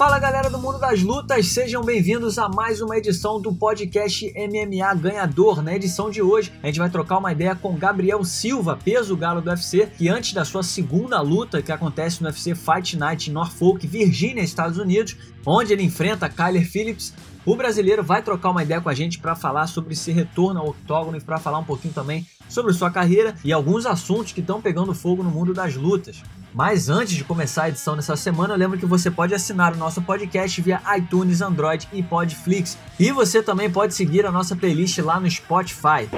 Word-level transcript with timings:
Fala 0.00 0.18
galera 0.18 0.48
do 0.48 0.58
mundo 0.58 0.78
das 0.78 1.02
lutas, 1.02 1.48
sejam 1.48 1.84
bem-vindos 1.84 2.38
a 2.38 2.48
mais 2.48 2.80
uma 2.80 2.96
edição 2.96 3.38
do 3.38 3.52
podcast 3.52 4.32
MMA 4.34 4.94
Ganhador. 4.94 5.60
Na 5.60 5.76
edição 5.76 6.08
de 6.08 6.22
hoje, 6.22 6.50
a 6.62 6.68
gente 6.68 6.78
vai 6.78 6.88
trocar 6.88 7.18
uma 7.18 7.30
ideia 7.30 7.54
com 7.54 7.76
Gabriel 7.76 8.24
Silva, 8.24 8.78
peso 8.82 9.14
galo 9.14 9.42
do 9.42 9.50
UFC, 9.50 9.90
que 9.98 10.08
antes 10.08 10.32
da 10.32 10.42
sua 10.42 10.62
segunda 10.62 11.20
luta, 11.20 11.60
que 11.60 11.70
acontece 11.70 12.22
no 12.22 12.28
UFC 12.28 12.54
Fight 12.54 12.96
Night 12.96 13.28
em 13.28 13.34
Norfolk, 13.34 13.86
Virgínia, 13.86 14.42
Estados 14.42 14.78
Unidos, 14.78 15.18
onde 15.44 15.74
ele 15.74 15.82
enfrenta 15.82 16.30
Kyler 16.30 16.66
Phillips, 16.66 17.12
o 17.44 17.56
brasileiro 17.56 18.02
vai 18.02 18.22
trocar 18.22 18.50
uma 18.50 18.62
ideia 18.62 18.80
com 18.80 18.88
a 18.88 18.94
gente 18.94 19.18
para 19.18 19.34
falar 19.34 19.66
sobre 19.66 19.92
esse 19.92 20.12
retorno 20.12 20.60
ao 20.60 20.68
octógono 20.68 21.16
e 21.16 21.20
para 21.20 21.38
falar 21.38 21.58
um 21.58 21.64
pouquinho 21.64 21.94
também 21.94 22.26
sobre 22.48 22.72
sua 22.72 22.90
carreira 22.90 23.34
e 23.44 23.52
alguns 23.52 23.86
assuntos 23.86 24.32
que 24.32 24.40
estão 24.40 24.60
pegando 24.60 24.94
fogo 24.94 25.22
no 25.22 25.30
mundo 25.30 25.54
das 25.54 25.74
lutas. 25.74 26.22
Mas 26.52 26.88
antes 26.88 27.14
de 27.14 27.22
começar 27.22 27.64
a 27.64 27.68
edição 27.68 27.94
dessa 27.94 28.16
semana, 28.16 28.54
eu 28.54 28.58
lembro 28.58 28.76
que 28.78 28.86
você 28.86 29.10
pode 29.10 29.32
assinar 29.32 29.72
o 29.72 29.76
nosso 29.76 30.02
podcast 30.02 30.60
via 30.60 30.82
iTunes, 30.96 31.40
Android 31.40 31.88
e 31.92 32.02
Podflix. 32.02 32.76
E 32.98 33.12
você 33.12 33.40
também 33.42 33.70
pode 33.70 33.94
seguir 33.94 34.26
a 34.26 34.32
nossa 34.32 34.56
playlist 34.56 34.98
lá 34.98 35.20
no 35.20 35.30
Spotify. 35.30 36.08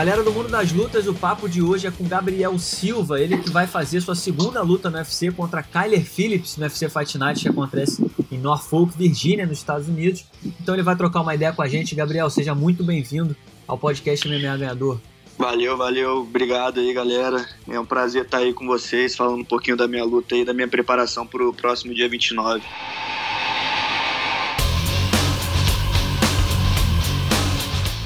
Galera 0.00 0.22
do 0.22 0.32
mundo 0.32 0.48
das 0.48 0.72
lutas, 0.72 1.06
o 1.06 1.12
papo 1.12 1.46
de 1.46 1.60
hoje 1.60 1.86
é 1.86 1.90
com 1.90 2.08
Gabriel 2.08 2.58
Silva, 2.58 3.20
ele 3.20 3.36
que 3.36 3.50
vai 3.50 3.66
fazer 3.66 4.00
sua 4.00 4.14
segunda 4.14 4.62
luta 4.62 4.88
no 4.88 4.96
UFC 4.96 5.30
contra 5.30 5.62
Kyler 5.62 6.06
Phillips 6.06 6.56
no 6.56 6.62
UFC 6.62 6.88
Fight 6.88 7.18
Night 7.18 7.42
que 7.42 7.48
acontece 7.50 8.10
em 8.32 8.38
Norfolk, 8.38 8.96
Virgínia, 8.96 9.44
nos 9.44 9.58
Estados 9.58 9.88
Unidos. 9.88 10.24
Então 10.42 10.74
ele 10.74 10.82
vai 10.82 10.96
trocar 10.96 11.20
uma 11.20 11.34
ideia 11.34 11.52
com 11.52 11.60
a 11.60 11.68
gente. 11.68 11.94
Gabriel, 11.94 12.30
seja 12.30 12.54
muito 12.54 12.82
bem-vindo 12.82 13.36
ao 13.68 13.76
podcast 13.76 14.26
MMA 14.26 14.56
Ganhador. 14.56 14.98
Valeu, 15.36 15.76
valeu, 15.76 16.20
obrigado 16.22 16.80
aí, 16.80 16.94
galera. 16.94 17.46
É 17.68 17.78
um 17.78 17.84
prazer 17.84 18.24
estar 18.24 18.38
aí 18.38 18.54
com 18.54 18.66
vocês, 18.66 19.14
falando 19.14 19.40
um 19.40 19.44
pouquinho 19.44 19.76
da 19.76 19.86
minha 19.86 20.02
luta 20.02 20.34
e 20.34 20.46
da 20.46 20.54
minha 20.54 20.66
preparação 20.66 21.26
para 21.26 21.46
o 21.46 21.52
próximo 21.52 21.92
dia 21.92 22.08
29. 22.08 22.62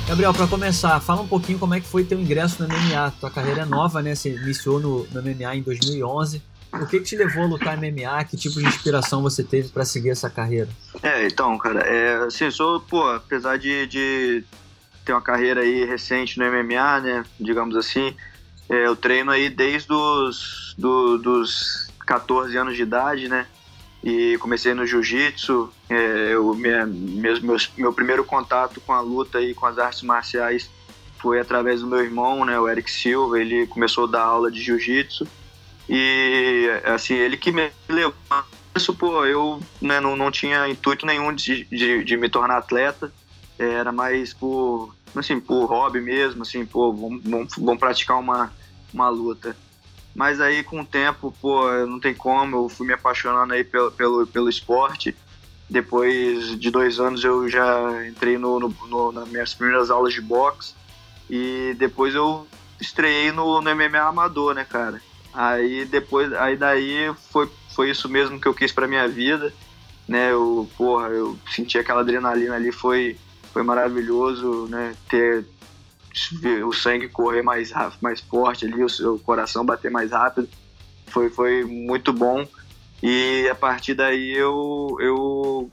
Gabriel, 0.07 0.35
para 0.35 0.47
começar, 0.47 1.01
fala 1.01 1.23
um 1.23 1.27
pouquinho 1.27 1.59
como 1.59 1.75
é 1.75 1.81
que 1.81 1.87
foi 1.87 2.05
teu 2.05 2.21
ingresso 2.21 2.63
no 2.63 2.69
MMA. 2.69 3.11
Tua 3.19 3.31
carreira 3.31 3.63
é 3.63 3.65
nova, 3.65 4.03
né? 4.03 4.15
Você 4.15 4.35
iniciou 4.35 4.79
no, 4.79 5.07
no 5.07 5.23
MMA 5.23 5.57
em 5.57 5.63
2011. 5.63 6.43
O 6.75 6.87
que, 6.87 6.99
que 6.99 7.05
te 7.05 7.17
levou 7.17 7.45
a 7.45 7.47
lutar 7.47 7.77
MMA? 7.79 8.23
Que 8.25 8.37
tipo 8.37 8.61
de 8.61 8.67
inspiração 8.67 9.23
você 9.23 9.43
teve 9.43 9.69
para 9.69 9.85
seguir 9.85 10.11
essa 10.11 10.29
carreira? 10.29 10.69
É, 11.03 11.27
então, 11.27 11.57
cara, 11.57 11.81
é, 11.81 12.17
assim, 12.27 12.45
eu 12.45 12.53
sou, 12.53 12.81
pô, 12.81 13.09
apesar 13.11 13.57
de, 13.57 13.87
de 13.87 14.45
ter 15.05 15.13
uma 15.13 15.23
carreira 15.23 15.63
aí 15.63 15.85
recente 15.85 16.39
no 16.39 16.45
MMA, 16.45 17.01
né, 17.01 17.25
digamos 17.41 17.77
assim, 17.77 18.15
é, 18.69 18.87
eu 18.87 18.97
treino 18.97 19.31
aí 19.31 19.49
desde 19.49 19.93
os 19.93 20.75
do, 20.77 21.17
dos 21.17 21.91
14 22.07 22.57
anos 22.57 22.77
de 22.77 22.83
idade, 22.83 23.29
né, 23.29 23.47
e 24.03 24.37
comecei 24.39 24.75
no 24.75 24.87
jiu-jitsu. 24.87 25.73
É, 25.89 26.35
minha, 26.57 26.87
meu, 26.87 27.57
meu 27.77 27.93
primeiro 27.93 28.25
contato 28.25 28.81
com 28.81 28.93
a 28.93 29.01
luta 29.01 29.41
e 29.41 29.55
com 29.55 29.67
as 29.67 29.79
artes 29.79 30.03
marciais 30.03 30.71
foi 31.19 31.41
através 31.41 31.81
do 31.81 31.87
meu 31.87 32.01
irmão, 32.01 32.45
né, 32.45 32.59
o 32.59 32.69
Eric 32.69 32.91
Silva. 32.91 33.41
Ele 33.41 33.67
começou 33.67 34.05
a 34.05 34.11
dar 34.11 34.23
aula 34.23 34.51
de 34.51 34.63
jiu-jitsu 34.63 35.27
e 35.89 36.69
assim 36.85 37.15
ele 37.15 37.37
que 37.37 37.53
me 37.53 37.71
levou. 37.89 38.15
Isso, 38.75 38.93
pô, 38.93 39.25
eu 39.25 39.61
né, 39.81 40.01
não, 40.01 40.17
não 40.17 40.31
tinha 40.31 40.69
intuito 40.69 41.07
nenhum 41.07 41.33
de, 41.33 41.65
de, 41.67 42.03
de 42.03 42.17
me 42.17 42.29
tornar 42.29 42.59
atleta. 42.59 43.13
Era 43.57 43.93
mais 43.93 44.35
por, 44.35 44.95
assim, 45.15 45.39
por 45.39 45.67
hobby 45.67 46.01
mesmo, 46.01 46.43
assim, 46.43 46.67
pô, 46.67 46.93
vamos, 46.93 47.23
vamos, 47.23 47.55
vamos 47.57 47.79
praticar 47.79 48.19
uma, 48.19 48.53
uma 48.93 49.09
luta. 49.09 49.57
Mas 50.15 50.41
aí 50.41 50.63
com 50.63 50.81
o 50.81 50.85
tempo, 50.85 51.35
pô, 51.41 51.71
não 51.87 52.01
tem 52.01 52.15
como, 52.15 52.57
eu 52.57 52.69
fui 52.69 52.87
me 52.87 52.93
apaixonando 52.93 53.53
aí 53.53 53.65
pelo, 53.65 53.91
pelo, 53.93 54.27
pelo 54.27 54.49
esporte. 54.49 55.15
Depois 55.69 56.59
de 56.59 56.71
dois 56.71 57.01
anos 57.01 57.25
eu 57.25 57.49
já 57.49 58.07
entrei 58.07 58.37
no, 58.39 58.61
no, 58.61 58.75
no, 58.87 59.13
nas 59.13 59.29
minhas 59.29 59.55
primeiras 59.55 59.91
aulas 59.91 60.13
de 60.13 60.21
boxe. 60.21 60.75
E 61.29 61.75
depois 61.79 62.15
eu 62.15 62.47
estreiei 62.81 63.33
no, 63.33 63.61
no 63.61 63.75
MMA 63.75 64.01
amador, 64.01 64.55
né, 64.55 64.65
cara? 64.65 65.01
Aí 65.33 65.85
depois, 65.85 66.33
aí 66.35 66.57
daí 66.57 67.13
foi, 67.33 67.51
foi 67.75 67.91
isso 67.91 68.09
mesmo 68.09 68.41
que 68.41 68.47
eu 68.47 68.55
quis 68.55 68.71
pra 68.71 68.87
minha 68.87 69.09
vida, 69.09 69.53
né? 70.07 70.31
Eu, 70.33 70.69
porra, 70.77 71.09
eu 71.09 71.37
senti 71.51 71.79
aquela 71.79 72.03
adrenalina 72.03 72.55
ali, 72.55 72.71
foi, 72.71 73.17
foi 73.53 73.63
maravilhoso, 73.63 74.67
né? 74.69 74.95
Ter, 75.09 75.45
o 76.65 76.73
sangue 76.73 77.09
correr 77.09 77.43
mais 77.43 77.73
mais 78.01 78.21
forte 78.21 78.67
ali, 78.67 78.85
o 78.85 78.89
seu 78.89 79.19
coração 79.19 79.65
bater 79.65 79.91
mais 79.91 80.13
rápido. 80.13 80.49
Foi, 81.09 81.29
foi 81.31 81.65
muito 81.65 82.13
bom. 82.13 82.47
E 83.07 83.47
a 83.51 83.55
partir 83.55 83.93
daí 83.93 84.33
eu, 84.33 84.97
eu 84.99 85.71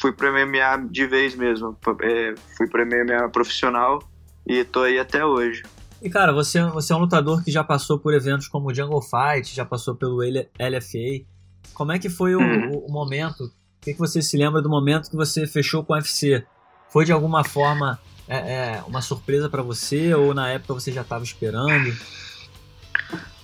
fui 0.00 0.12
para 0.12 0.30
MMA 0.30 0.88
de 0.88 1.04
vez 1.04 1.34
mesmo. 1.34 1.76
É, 2.00 2.32
fui 2.56 2.68
para 2.68 2.84
MMA 2.84 3.28
profissional 3.30 4.00
e 4.46 4.62
tô 4.62 4.82
aí 4.82 4.96
até 4.96 5.26
hoje. 5.26 5.64
E 6.00 6.08
cara, 6.08 6.32
você, 6.32 6.62
você 6.66 6.92
é 6.92 6.96
um 6.96 7.00
lutador 7.00 7.42
que 7.42 7.50
já 7.50 7.64
passou 7.64 7.98
por 7.98 8.14
eventos 8.14 8.46
como 8.46 8.70
o 8.70 8.74
Jungle 8.74 9.02
Fight, 9.02 9.52
já 9.52 9.64
passou 9.64 9.96
pelo 9.96 10.18
LFA. 10.18 11.26
Como 11.74 11.90
é 11.90 11.98
que 11.98 12.08
foi 12.08 12.36
o, 12.36 12.40
hum. 12.40 12.70
o, 12.70 12.86
o 12.86 12.92
momento? 12.92 13.46
O 13.46 13.50
que, 13.80 13.92
que 13.92 13.98
você 13.98 14.22
se 14.22 14.36
lembra 14.36 14.62
do 14.62 14.70
momento 14.70 15.10
que 15.10 15.16
você 15.16 15.48
fechou 15.48 15.82
com 15.84 15.92
o 15.92 15.96
UFC? 15.96 16.46
Foi 16.88 17.04
de 17.04 17.10
alguma 17.10 17.42
forma 17.42 17.98
é, 18.28 18.36
é 18.36 18.84
uma 18.86 19.02
surpresa 19.02 19.50
para 19.50 19.60
você 19.60 20.14
ou 20.14 20.32
na 20.32 20.48
época 20.50 20.74
você 20.74 20.92
já 20.92 21.00
estava 21.00 21.24
esperando? 21.24 21.92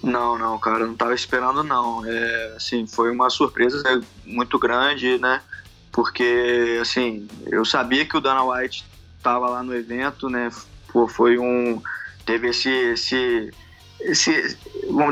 Não, 0.07 0.39
não, 0.39 0.57
cara, 0.57 0.87
não 0.87 0.93
estava 0.93 1.15
esperando 1.15 1.65
não. 1.65 2.07
É, 2.07 2.55
assim, 2.57 2.87
foi 2.87 3.11
uma 3.11 3.29
surpresa 3.29 3.83
muito 4.25 4.57
grande, 4.57 5.19
né? 5.19 5.43
Porque, 5.91 6.79
assim, 6.81 7.27
eu 7.47 7.65
sabia 7.65 8.07
que 8.07 8.17
o 8.17 8.21
Dana 8.21 8.45
White 8.45 8.85
estava 9.19 9.49
lá 9.49 9.65
no 9.65 9.75
evento, 9.75 10.31
né? 10.31 10.49
Pô, 10.93 11.09
foi 11.09 11.39
um, 11.41 11.83
teve 12.25 12.51
esse, 12.51 12.71
esse, 12.71 13.53
esse, 13.99 14.57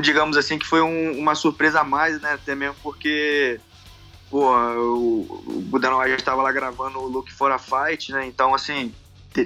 digamos 0.00 0.36
assim, 0.36 0.60
que 0.60 0.66
foi 0.66 0.80
um, 0.80 1.18
uma 1.18 1.34
surpresa 1.34 1.80
a 1.80 1.84
mais, 1.84 2.20
né? 2.20 2.34
Até 2.34 2.54
mesmo 2.54 2.76
porque, 2.80 3.58
pô, 4.30 4.54
o, 4.54 5.78
Dana 5.80 5.98
White 5.98 6.14
estava 6.14 6.40
lá 6.40 6.52
gravando 6.52 7.00
o 7.00 7.08
Look 7.08 7.32
for 7.32 7.50
a 7.50 7.58
Fight, 7.58 8.12
né? 8.12 8.26
Então, 8.26 8.54
assim, 8.54 8.94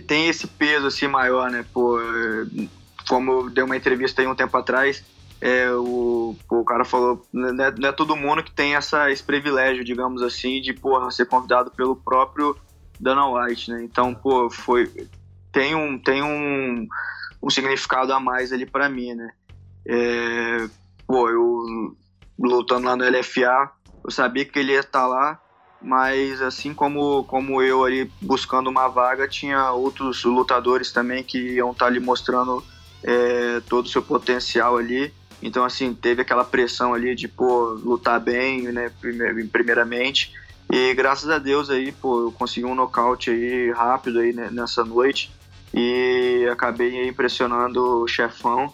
tem 0.07 0.29
esse 0.29 0.47
peso 0.47 0.89
assim 0.89 1.09
maior, 1.09 1.51
né? 1.51 1.65
Pô, 1.73 1.99
como 3.09 3.33
eu 3.33 3.51
dei 3.51 3.65
uma 3.65 3.77
entrevista 3.79 4.21
aí 4.21 4.29
um 4.29 4.35
tempo 4.35 4.55
atrás, 4.55 5.03
é, 5.41 5.71
o, 5.71 6.37
o 6.51 6.65
cara 6.65 6.85
falou, 6.85 7.25
não 7.33 7.49
é, 7.65 7.71
não 7.71 7.89
é, 7.89 7.93
todo 7.93 8.17
mundo 8.17 8.43
que 8.43 8.51
tem 8.51 8.75
essa, 8.75 9.11
esse 9.11 9.23
privilégio, 9.23 9.85
digamos 9.85 10.23
assim, 10.23 10.61
de 10.61 10.73
porra, 10.73 11.11
ser 11.11 11.27
convidado 11.27 11.71
pelo 11.71 11.95
próprio 11.95 12.57
Dana 12.99 13.29
White, 13.29 13.71
né? 13.71 13.83
Então, 13.85 14.15
pô, 14.15 14.51
foi 14.51 14.91
tem 15.53 15.75
um 15.75 15.99
tem 15.99 16.23
um, 16.23 16.89
um 17.43 17.51
significado 17.51 18.13
a 18.13 18.21
mais 18.21 18.53
ali 18.53 18.67
para 18.67 18.89
mim, 18.89 19.15
né? 19.15 19.31
É, 19.87 20.69
pô, 21.07 21.29
eu 21.31 21.97
lutando 22.39 22.87
lá 22.87 22.97
no 22.97 23.05
LFA, 23.05 23.71
eu 24.05 24.11
sabia 24.11 24.45
que 24.45 24.59
ele 24.59 24.73
ia 24.73 24.81
estar 24.81 25.07
lá, 25.07 25.41
mas 25.81 26.43
assim 26.43 26.75
como, 26.75 27.25
como 27.25 27.63
eu 27.63 27.85
ali 27.85 28.11
buscando 28.21 28.69
uma 28.69 28.89
vaga, 28.89 29.29
tinha 29.29 29.71
outros 29.71 30.25
lutadores 30.25 30.91
também 30.91 31.23
que 31.23 31.39
iam 31.55 31.71
estar 31.71 31.87
ali 31.87 32.01
mostrando 32.01 32.63
é, 33.03 33.61
todo 33.69 33.87
o 33.87 33.89
seu 33.89 34.03
potencial 34.03 34.77
ali. 34.77 35.13
Então, 35.43 35.65
assim, 35.65 35.95
teve 35.95 36.23
aquela 36.23 36.45
pressão 36.45 36.93
ali 36.93 37.15
de, 37.15 37.29
pô, 37.29 37.79
lutar 37.83 38.19
bem, 38.21 38.63
né, 38.73 38.91
primeiramente. 39.53 40.33
E 40.71 40.95
graças 40.95 41.31
a 41.31 41.39
Deus 41.39 41.71
aí, 41.71 41.93
pô, 41.93 42.23
eu 42.23 42.33
consegui 42.33 42.67
um 42.67 42.75
nocaute 42.75 43.31
aí 43.31 43.71
rápido 43.71 44.19
aí 44.19 44.33
né, 44.33 44.51
nessa 44.51 44.85
noite 44.85 45.31
e 45.73 46.47
acabei 46.51 47.09
impressionando 47.09 48.03
o 48.03 48.09
chefão. 48.09 48.73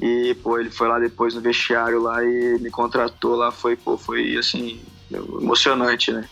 E, 0.00 0.34
pô, 0.42 0.58
ele 0.58 0.70
foi 0.70 0.88
lá 0.88 0.98
depois 0.98 1.34
no 1.34 1.40
vestiário 1.40 2.02
lá 2.02 2.24
e 2.24 2.58
me 2.60 2.70
contratou 2.70 3.36
lá, 3.36 3.50
foi, 3.50 3.76
pô, 3.76 3.96
foi, 3.96 4.36
assim, 4.36 4.80
emocionante, 5.10 6.12
né? 6.12 6.28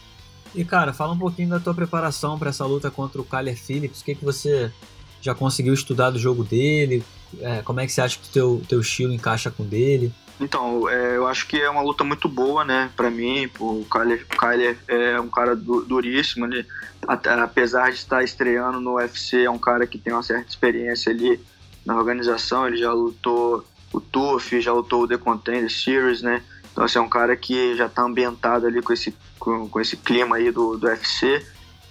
E 0.55 0.65
cara, 0.65 0.93
fala 0.93 1.13
um 1.13 1.19
pouquinho 1.19 1.51
da 1.51 1.61
tua 1.61 1.75
preparação 1.75 2.39
para 2.39 2.51
essa 2.51 2.65
luta 2.67 2.91
contra 2.91 3.21
o 3.21 3.25
Kyler 3.25 3.57
Phillips. 3.57 4.01
O 4.01 4.05
que, 4.05 4.15
que 4.15 4.25
você 4.25 4.73
já 5.21 5.35
conseguiu 5.35 5.75
estudar 5.75 6.11
do 6.11 6.19
jogo 6.19 6.43
dele? 6.43 7.05
É, 7.39 7.63
como 7.63 7.81
é 7.81 7.87
que 7.87 7.93
você 7.93 8.01
acha 8.01 8.19
que 8.19 8.29
o 8.29 8.33
teu, 8.33 8.63
teu 8.69 8.81
estilo 8.81 9.13
encaixa 9.13 9.51
com 9.51 9.65
dele? 9.65 10.13
Então, 10.41 10.89
é, 10.89 11.17
eu 11.17 11.27
acho 11.27 11.47
que 11.47 11.61
é 11.61 11.69
uma 11.69 11.83
luta 11.83 12.03
muito 12.03 12.27
boa, 12.29 12.65
né, 12.65 12.91
para 12.97 13.11
mim. 13.11 13.49
O 13.59 13.85
Kyler, 13.85 14.25
o 14.33 14.37
Kyler 14.37 14.79
é 14.89 15.21
um 15.21 15.29
cara 15.29 15.55
du, 15.55 15.83
duríssimo, 15.83 16.47
ele, 16.47 16.67
apesar 17.07 17.91
de 17.91 17.97
estar 17.97 18.25
estreando 18.25 18.81
no 18.81 18.95
UFC, 18.95 19.45
é 19.45 19.51
um 19.51 19.59
cara 19.59 19.87
que 19.87 19.99
tem 19.99 20.13
uma 20.13 20.23
certa 20.23 20.49
experiência 20.49 21.13
ali 21.13 21.39
na 21.85 21.95
organização. 21.95 22.67
Ele 22.67 22.79
já 22.79 22.91
lutou 22.91 23.67
o 23.93 24.01
TUF, 24.01 24.61
já 24.61 24.73
lutou 24.73 25.03
o 25.03 25.09
The 25.09 25.19
Contender 25.19 25.71
Series, 25.71 26.23
né? 26.23 26.43
Então, 26.73 26.85
assim, 26.85 26.99
é 26.99 27.03
um 27.03 27.09
cara 27.09 27.37
que 27.37 27.77
já 27.77 27.87
está 27.87 28.03
ambientado 28.03 28.67
ali 28.67 28.81
com 28.81 28.93
esse, 28.93 29.15
com, 29.39 29.69
com 29.69 29.81
esse 29.81 29.97
clima 29.97 30.37
aí 30.37 30.51
do, 30.51 30.79
do 30.79 30.87
UFC. 30.87 31.45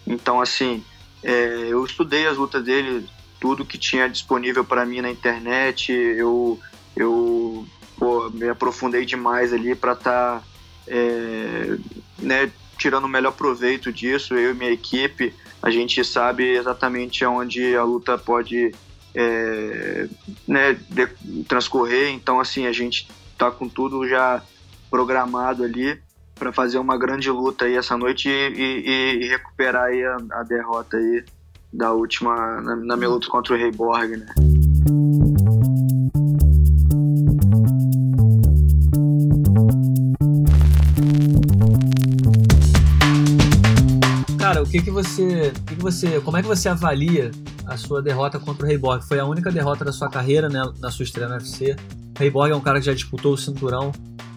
Então, 0.08 0.42
assim, 0.42 0.84
É, 1.22 1.68
eu 1.70 1.84
estudei 1.84 2.26
as 2.28 2.38
lutas 2.38 2.64
dele, 2.64 3.06
tudo 3.40 3.66
que 3.66 3.78
tinha 3.78 4.10
disponível 4.10 4.64
para 4.64 4.86
mim 4.86 5.02
na 5.02 5.10
internet, 5.10 5.92
eu, 5.92 6.60
eu 6.96 7.66
pô, 7.98 8.30
me 8.30 8.50
aprofundei 8.50 9.06
demais 9.06 9.54
ali 9.54 9.76
para 9.76 9.94
estar 9.94 10.40
tá, 10.40 10.44
é, 10.88 11.78
né, 12.18 12.52
tirando 12.78 13.06
o 13.06 13.10
melhor 13.10 13.32
proveito 13.34 13.92
disso, 13.92 14.34
eu 14.36 14.52
e 14.52 14.54
minha 14.54 14.72
equipe, 14.72 15.34
a 15.62 15.70
gente 15.70 16.04
sabe 16.04 16.56
exatamente 16.56 17.26
onde 17.26 17.76
a 17.76 17.84
luta 17.84 18.18
pode 18.18 18.74
é, 19.14 20.08
né, 20.48 20.78
de, 20.90 21.44
transcorrer, 21.44 22.10
então 22.10 22.40
assim, 22.40 22.66
a 22.66 22.72
gente 22.72 23.08
tá 23.38 23.52
com 23.52 23.68
tudo 23.68 24.08
já 24.08 24.42
programado 24.90 25.64
ali 25.64 26.00
para 26.36 26.54
fazer 26.54 26.80
uma 26.80 26.98
grande 26.98 27.30
luta 27.30 27.66
aí 27.66 27.76
essa 27.76 27.98
noite 27.98 28.30
e, 28.30 28.54
e, 28.56 29.26
e 29.26 29.28
recuperar 29.28 29.86
aí 29.86 30.04
a, 30.04 30.18
a, 30.32 30.44
derrota 30.44 30.98
aí 30.98 31.24
da 31.72 31.92
última 31.92 32.62
na, 32.62 32.76
na 32.76 32.98
minha 32.98 33.10
luta 33.10 33.28
contra 33.30 33.54
o 33.54 33.58
Rei 33.58 33.72
Borg, 33.72 34.18
né? 34.18 34.26
Cara, 44.40 44.64
o 44.64 44.66
que 44.66 44.82
que 44.82 44.90
você, 44.90 45.54
o 45.56 45.64
que 45.64 45.76
que 45.76 45.82
você, 45.82 46.20
como 46.22 46.38
é 46.38 46.42
que 46.42 46.48
você 46.48 46.70
avalia 46.70 47.32
a 47.66 47.78
sua 47.78 48.02
derrota 48.02 48.40
contra 48.40 48.66
o 48.66 48.68
Rei 48.68 48.78
Borg? 48.78 49.04
Foi 49.04 49.20
a 49.20 49.26
única 49.26 49.52
derrota 49.52 49.86
da 49.86 49.92
sua 49.92 50.10
carreira, 50.10 50.50
né, 50.50 50.62
na 50.80 50.90
sua 50.90 51.04
estreia 51.04 51.30
no 51.30 51.36
UFC. 51.36 51.76
O 52.16 52.20
Rei 52.20 52.30
Borg 52.32 52.52
é 52.52 52.56
um 52.56 52.62
cara 52.62 52.80
que 52.80 52.86
já 52.86 52.94
disputou 52.94 53.34
o 53.34 53.38
cinturão, 53.38 53.92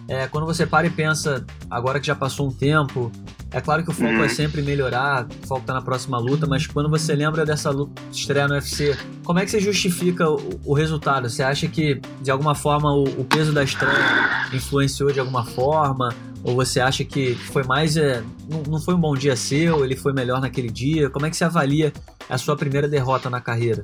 é, 0.07 0.27
quando 0.27 0.45
você 0.45 0.65
para 0.65 0.85
e 0.85 0.89
pensa, 0.89 1.45
agora 1.69 1.99
que 1.99 2.07
já 2.07 2.15
passou 2.15 2.47
um 2.47 2.51
tempo, 2.51 3.11
é 3.53 3.61
claro 3.61 3.83
que 3.83 3.91
o 3.91 3.93
foco 3.93 4.07
é 4.07 4.17
uhum. 4.17 4.23
é 4.23 4.29
sempre 4.29 4.63
melhorar, 4.63 5.27
o 5.43 5.47
foco 5.47 5.61
tá 5.61 5.73
na 5.73 5.81
próxima 5.81 6.17
luta, 6.17 6.47
mas 6.47 6.65
quando 6.65 6.89
você 6.89 7.15
lembra 7.15 7.45
dessa 7.45 7.69
luta, 7.69 8.01
estreia 8.11 8.47
no 8.47 8.55
UFC, 8.55 8.97
como 9.23 9.37
é 9.37 9.45
que 9.45 9.51
você 9.51 9.59
justifica 9.59 10.27
o, 10.27 10.59
o 10.65 10.73
resultado? 10.73 11.29
Você 11.29 11.43
acha 11.43 11.67
que, 11.67 12.01
de 12.21 12.31
alguma 12.31 12.55
forma, 12.55 12.91
o, 12.91 13.03
o, 13.03 13.23
peso 13.23 13.53
da 13.53 13.63
estreia 13.63 14.47
influenciou 14.51 15.11
de 15.11 15.19
alguma 15.19 15.45
forma? 15.45 16.13
Ou 16.43 16.55
você 16.55 16.79
acha 16.79 17.05
que 17.05 17.35
foi 17.35 17.63
mais. 17.63 17.95
É, 17.95 18.21
não, 18.49 18.63
não 18.63 18.81
foi 18.81 18.95
um 18.95 18.99
bom 18.99 19.15
dia 19.15 19.35
seu, 19.35 19.85
ele 19.85 19.95
foi 19.95 20.11
melhor 20.11 20.41
naquele 20.41 20.69
dia? 20.69 21.09
Como 21.09 21.25
é 21.25 21.29
que 21.29 21.37
você 21.37 21.45
avalia 21.45 21.93
a 22.29 22.37
sua 22.37 22.57
primeira 22.57 22.87
derrota 22.87 23.29
na 23.29 23.39
carreira? 23.39 23.83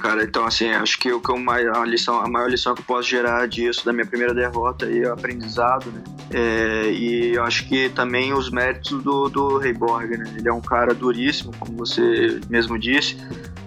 Cara, 0.00 0.24
então 0.24 0.46
assim, 0.46 0.70
acho 0.70 0.98
que 0.98 1.12
o 1.12 1.20
que 1.20 1.30
a, 1.30 1.84
lição, 1.84 2.20
a 2.20 2.28
maior 2.28 2.48
lição 2.48 2.74
que 2.74 2.80
eu 2.80 2.84
posso 2.84 3.08
gerar 3.08 3.46
disso, 3.46 3.84
da 3.84 3.92
minha 3.92 4.06
primeira 4.06 4.32
derrota 4.32 4.86
é 4.86 5.08
o 5.08 5.12
aprendizado, 5.12 5.90
né? 5.92 6.02
É, 6.32 6.90
e 6.90 7.34
eu 7.34 7.44
acho 7.44 7.68
que 7.68 7.90
também 7.90 8.32
os 8.32 8.50
méritos 8.50 9.02
do, 9.02 9.28
do 9.28 9.58
Reiborg, 9.58 10.16
né? 10.16 10.24
Ele 10.38 10.48
é 10.48 10.52
um 10.52 10.60
cara 10.60 10.94
duríssimo, 10.94 11.52
como 11.58 11.76
você 11.76 12.40
mesmo 12.48 12.78
disse, 12.78 13.16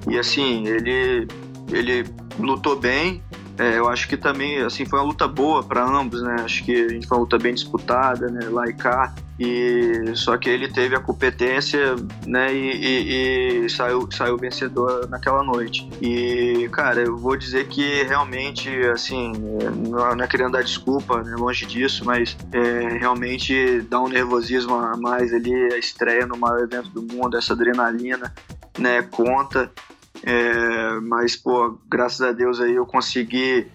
e 0.09 0.17
assim, 0.17 0.67
ele, 0.67 1.27
ele 1.71 2.05
lutou 2.39 2.79
bem, 2.79 3.21
é, 3.57 3.77
eu 3.77 3.87
acho 3.87 4.07
que 4.07 4.17
também 4.17 4.59
assim 4.61 4.85
foi 4.85 4.99
uma 4.99 5.05
luta 5.05 5.27
boa 5.27 5.63
para 5.63 5.83
ambos, 5.83 6.21
né? 6.23 6.37
Acho 6.39 6.63
que 6.63 6.73
a 6.73 6.89
gente 6.89 7.05
foi 7.05 7.17
uma 7.17 7.23
luta 7.23 7.37
bem 7.37 7.53
disputada, 7.53 8.27
né? 8.27 8.47
Lá 8.49 8.67
e 8.67 8.73
cá. 8.73 9.13
E 9.39 10.15
só 10.15 10.37
que 10.37 10.49
ele 10.49 10.67
teve 10.67 10.95
a 10.95 10.99
competência, 10.99 11.95
né? 12.25 12.53
E, 12.53 12.71
e, 12.71 13.65
e, 13.65 13.69
saiu 13.69 14.07
saiu 14.11 14.37
vencedor 14.37 15.07
naquela 15.09 15.43
noite. 15.43 15.87
E 16.01 16.67
cara, 16.71 17.01
eu 17.01 17.15
vou 17.15 17.37
dizer 17.37 17.67
que 17.67 18.03
realmente 18.03 18.69
assim 18.87 19.31
não 19.87 20.23
é 20.23 20.27
querendo 20.27 20.53
dar 20.53 20.63
desculpa, 20.63 21.21
né? 21.21 21.35
longe 21.35 21.65
disso, 21.65 22.03
mas 22.05 22.35
é, 22.51 22.97
realmente 22.97 23.81
dá 23.81 24.01
um 24.01 24.07
nervosismo 24.07 24.73
a 24.73 24.97
mais 24.97 25.31
ali 25.33 25.53
a 25.73 25.77
estreia 25.77 26.25
no 26.25 26.37
maior 26.37 26.59
evento 26.59 26.89
do 26.89 27.03
mundo, 27.03 27.37
essa 27.37 27.53
adrenalina, 27.53 28.33
né? 28.79 29.03
Conta. 29.03 29.71
É, 30.25 30.99
mas, 31.01 31.35
pô, 31.35 31.77
graças 31.89 32.21
a 32.21 32.31
Deus 32.31 32.61
aí 32.61 32.75
eu 32.75 32.85
consegui 32.85 33.67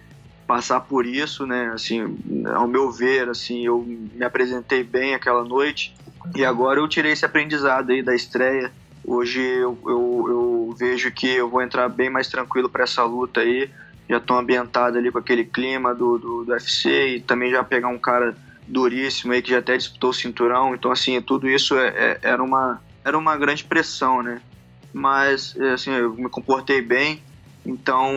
passar 0.47 0.79
por 0.79 1.05
isso, 1.05 1.45
né? 1.45 1.71
Assim, 1.73 2.17
ao 2.55 2.67
meu 2.67 2.91
ver, 2.91 3.29
assim, 3.29 3.65
eu 3.65 3.83
me 3.85 4.23
apresentei 4.23 4.83
bem 4.83 5.13
aquela 5.13 5.43
noite 5.43 5.95
e 6.35 6.43
agora 6.43 6.79
eu 6.79 6.87
tirei 6.87 7.11
esse 7.11 7.23
aprendizado 7.23 7.91
aí 7.91 8.01
da 8.01 8.15
estreia. 8.15 8.71
Hoje 9.05 9.39
eu, 9.39 9.77
eu, 9.85 10.25
eu 10.27 10.75
vejo 10.77 11.11
que 11.11 11.27
eu 11.27 11.47
vou 11.47 11.61
entrar 11.61 11.87
bem 11.87 12.09
mais 12.09 12.27
tranquilo 12.27 12.67
para 12.67 12.83
essa 12.83 13.03
luta 13.03 13.41
aí. 13.41 13.69
Já 14.09 14.17
estou 14.17 14.37
ambientado 14.37 14.97
ali 14.97 15.11
com 15.11 15.19
aquele 15.19 15.45
clima 15.45 15.93
do, 15.93 16.17
do, 16.17 16.43
do 16.43 16.51
UFC 16.51 17.17
e 17.17 17.21
também 17.21 17.51
já 17.51 17.63
pegar 17.63 17.89
um 17.89 17.99
cara 17.99 18.35
duríssimo 18.67 19.33
aí 19.33 19.41
que 19.43 19.51
já 19.51 19.59
até 19.59 19.77
disputou 19.77 20.09
o 20.09 20.13
cinturão. 20.13 20.73
Então, 20.73 20.91
assim, 20.91 21.21
tudo 21.21 21.47
isso 21.47 21.77
é, 21.77 21.87
é, 21.89 22.19
era, 22.23 22.41
uma, 22.41 22.81
era 23.03 23.15
uma 23.15 23.37
grande 23.37 23.63
pressão, 23.63 24.23
né? 24.23 24.41
Mas 24.93 25.55
assim, 25.73 25.91
eu 25.91 26.13
me 26.13 26.29
comportei 26.29 26.81
bem, 26.81 27.21
então 27.65 28.11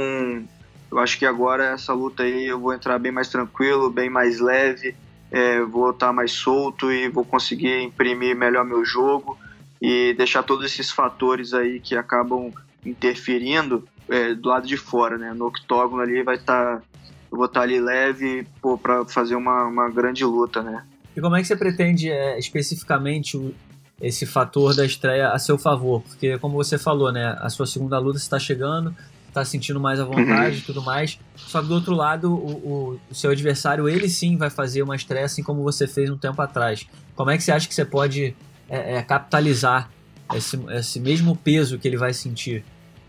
eu 0.91 0.99
acho 0.99 1.19
que 1.19 1.27
agora 1.27 1.65
essa 1.65 1.93
luta 1.93 2.23
aí 2.23 2.47
eu 2.47 2.61
vou 2.61 2.75
entrar 2.75 2.99
bem 2.99 3.13
mais 3.13 3.29
tranquilo, 3.29 3.91
bem 3.91 4.11
mais 4.11 4.41
leve, 4.41 4.95
é, 5.31 5.61
vou 5.63 5.91
estar 5.91 6.13
mais 6.13 6.33
solto 6.33 6.93
e 6.93 7.09
vou 7.09 7.25
conseguir 7.25 7.83
imprimir 7.83 8.37
melhor 8.37 8.65
meu 8.65 8.85
jogo 8.85 9.39
e 9.81 10.15
deixar 10.15 10.43
todos 10.43 10.67
esses 10.67 10.91
fatores 10.91 11.55
aí 11.55 11.81
que 11.81 11.97
acabam 11.97 12.53
interferindo 12.85 13.89
é, 14.09 14.35
do 14.35 14.49
lado 14.49 14.67
de 14.67 14.77
fora, 14.77 15.17
né? 15.17 15.33
No 15.33 15.47
octógono 15.47 16.03
ali 16.03 16.23
vai 16.23 16.37
estar, 16.37 16.77
tá, 16.77 16.83
eu 17.31 17.39
vou 17.39 17.47
estar 17.47 17.61
tá 17.61 17.65
ali 17.65 17.81
leve 17.81 18.47
para 18.83 19.05
fazer 19.07 19.35
uma, 19.35 19.65
uma 19.65 19.89
grande 19.89 20.25
luta, 20.25 20.63
né? 20.63 20.85
E 21.17 21.21
como 21.21 21.37
é 21.37 21.41
que 21.41 21.47
você 21.47 21.57
pretende 21.57 22.11
é, 22.11 22.39
especificamente 22.39 23.55
esse 24.01 24.27
fator 24.27 24.75
da 24.75 24.85
estreia 24.85 25.29
a 25.31 25.39
seu 25.39 25.57
favor, 25.57 26.03
porque 26.03 26.39
como 26.39 26.55
você 26.55 26.77
falou, 26.77 27.13
né, 27.13 27.37
a 27.41 27.49
sua 27.49 27.67
segunda 27.67 27.99
luta 27.99 28.19
está 28.19 28.39
chegando, 28.39 28.95
está 29.33 29.45
sentindo 29.45 29.81
mais 29.81 29.99
à 29.99 30.05
vontade 30.05 30.57
e 30.57 30.59
uhum. 30.59 30.65
tudo 30.67 30.83
mais. 30.83 31.19
Só 31.37 31.63
que 31.63 31.69
do 31.69 31.75
outro 31.75 31.95
lado, 31.95 32.33
o, 32.33 32.51
o, 32.51 33.01
o, 33.11 33.15
seu 33.15 33.31
adversário, 33.31 33.89
ele 33.89 34.09
sim 34.09 34.37
vai 34.37 34.51
fazer 34.51 34.83
uma 34.83 34.95
estreia 34.95 35.25
assim 35.25 35.43
como 35.43 35.63
você 35.63 35.87
fez 35.87 36.11
um 36.11 36.19
tempo 36.19 36.41
atrás. 36.43 36.87
Como 37.17 37.31
é 37.31 37.37
que 37.37 37.43
você 37.43 37.53
acha 37.53 37.67
que 37.67 37.75
você 37.75 37.85
pode 37.85 38.37
é, 38.69 38.97
é, 38.97 39.03
capitalizar 39.03 39.91
esse, 40.35 40.61
esse 40.71 41.01
mesmo 41.01 41.35
peso 41.35 41.79
que 41.79 41.89
ele 41.89 41.97
vai 41.97 42.13
sentir? 42.13 42.65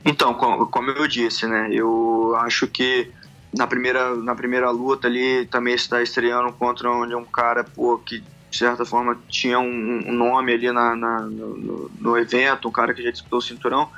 Então, 0.05 0.33
como, 0.33 0.65
como 0.67 0.91
eu 0.91 1.07
disse, 1.07 1.45
né, 1.45 1.69
eu 1.71 2.35
acho 2.37 2.67
que 2.67 3.11
na 3.55 3.67
primeira, 3.67 4.15
na 4.15 4.35
primeira 4.35 4.69
luta 4.71 5.07
ali 5.07 5.45
também 5.45 5.75
está 5.75 6.01
estreando 6.01 6.51
contra 6.53 6.89
um, 6.89 7.03
um 7.17 7.25
cara 7.25 7.63
pô, 7.63 7.97
que 7.97 8.23
de 8.53 8.59
certa 8.59 8.85
forma, 8.85 9.19
tinha 9.27 9.57
um, 9.57 10.03
um 10.07 10.13
nome 10.13 10.53
ali 10.53 10.71
na, 10.71 10.95
na 10.95 11.21
no, 11.21 11.89
no, 11.99 12.15
evento, 12.15 12.67
um 12.67 12.71
cara 12.71 12.93
que 12.93 13.01
já 13.01 13.09
disputou 13.09 13.39
o 13.39 13.41
cinturão, 13.41 13.89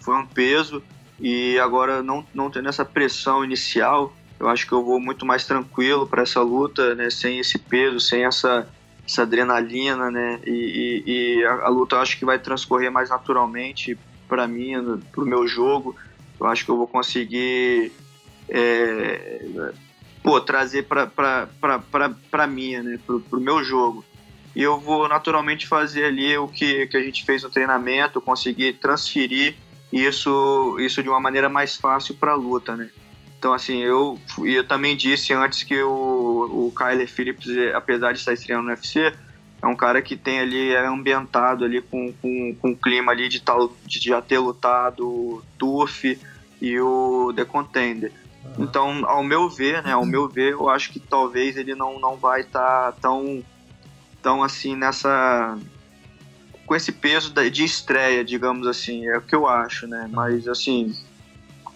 foi 0.00 0.14
um 0.14 0.26
peso. 0.26 0.82
E 1.18 1.58
agora, 1.58 2.02
não, 2.02 2.22
não 2.34 2.50
tendo 2.50 2.68
essa 2.68 2.84
pressão 2.84 3.42
inicial, 3.42 4.14
eu 4.38 4.50
acho 4.50 4.66
que 4.66 4.72
eu 4.72 4.84
vou 4.84 5.00
muito 5.00 5.24
mais 5.24 5.46
tranquilo 5.46 6.06
para 6.06 6.24
essa 6.24 6.42
luta, 6.42 6.94
né, 6.94 7.08
sem 7.08 7.38
esse 7.38 7.58
peso, 7.58 8.00
sem 8.00 8.26
essa, 8.26 8.68
essa 9.08 9.22
adrenalina, 9.22 10.10
né, 10.10 10.40
e, 10.44 11.02
e, 11.06 11.38
e 11.38 11.44
a, 11.46 11.62
a, 11.62 11.68
luta 11.70 11.96
eu 11.96 12.00
acho 12.00 12.18
que 12.18 12.26
vai 12.26 12.38
transcorrer 12.38 12.92
mais 12.92 13.08
naturalmente 13.08 13.98
para 14.28 14.46
mim, 14.46 14.74
para 15.10 15.24
o 15.24 15.26
meu 15.26 15.48
jogo. 15.48 15.96
Eu 16.38 16.46
acho 16.48 16.66
que 16.66 16.70
eu 16.70 16.76
vou 16.76 16.86
conseguir 16.86 17.90
é, 18.46 19.72
pô, 20.22 20.38
trazer 20.38 20.82
para 20.86 22.46
minha, 22.46 22.82
né, 22.82 22.98
pro, 23.06 23.20
pro 23.20 23.40
meu 23.40 23.64
jogo. 23.64 24.04
E 24.54 24.62
eu 24.62 24.78
vou 24.78 25.08
naturalmente 25.08 25.66
fazer 25.66 26.04
ali 26.04 26.36
o 26.36 26.48
que, 26.48 26.86
que 26.86 26.96
a 26.96 27.02
gente 27.02 27.24
fez 27.24 27.42
no 27.42 27.50
treinamento, 27.50 28.20
conseguir 28.20 28.74
transferir 28.74 29.54
isso, 29.92 30.76
isso 30.78 31.02
de 31.02 31.08
uma 31.08 31.20
maneira 31.20 31.48
mais 31.48 31.76
fácil 31.76 32.14
para 32.14 32.32
a 32.32 32.36
luta, 32.36 32.76
né? 32.76 32.90
Então, 33.38 33.52
assim, 33.52 33.78
eu, 33.82 34.20
eu 34.44 34.62
também 34.62 34.96
disse 34.96 35.32
antes 35.32 35.64
que 35.64 35.82
o, 35.82 36.68
o 36.68 36.72
Kyler 36.76 37.08
Phillips, 37.08 37.48
apesar 37.74 38.12
de 38.12 38.18
estar 38.18 38.32
estreando 38.32 38.62
no 38.64 38.70
UFC, 38.70 39.12
é 39.60 39.66
um 39.66 39.74
cara 39.74 40.00
que 40.00 40.16
tem 40.16 40.40
ali, 40.40 40.72
é 40.72 40.86
ambientado 40.86 41.64
ali 41.64 41.80
com, 41.80 42.12
com, 42.22 42.54
com 42.60 42.70
o 42.70 42.76
clima 42.76 43.12
ali 43.12 43.28
de, 43.28 43.40
tal, 43.40 43.72
de 43.84 43.98
já 44.00 44.20
ter 44.20 44.38
lutado 44.38 45.06
o 45.06 45.42
Turf 45.58 46.18
e 46.60 46.80
o 46.80 47.32
The 47.34 47.44
Contender. 47.44 48.12
Então, 48.58 49.04
ao 49.06 49.22
meu 49.22 49.48
ver, 49.48 49.82
né, 49.82 49.92
ao 49.92 50.04
meu 50.04 50.28
ver, 50.28 50.52
eu 50.52 50.68
acho 50.68 50.92
que 50.92 50.98
talvez 50.98 51.56
ele 51.56 51.74
não, 51.74 51.98
não 51.98 52.16
vai 52.16 52.40
estar 52.40 52.92
tá 52.92 52.98
tão, 53.00 53.42
tão 54.22 54.42
assim 54.42 54.76
nessa 54.76 55.58
com 56.64 56.76
esse 56.76 56.92
peso 56.92 57.32
de 57.50 57.64
estreia, 57.64 58.24
digamos 58.24 58.66
assim, 58.66 59.06
é 59.06 59.18
o 59.18 59.22
que 59.22 59.34
eu 59.34 59.46
acho, 59.46 59.86
né? 59.86 60.08
Mas 60.10 60.46
assim, 60.46 60.96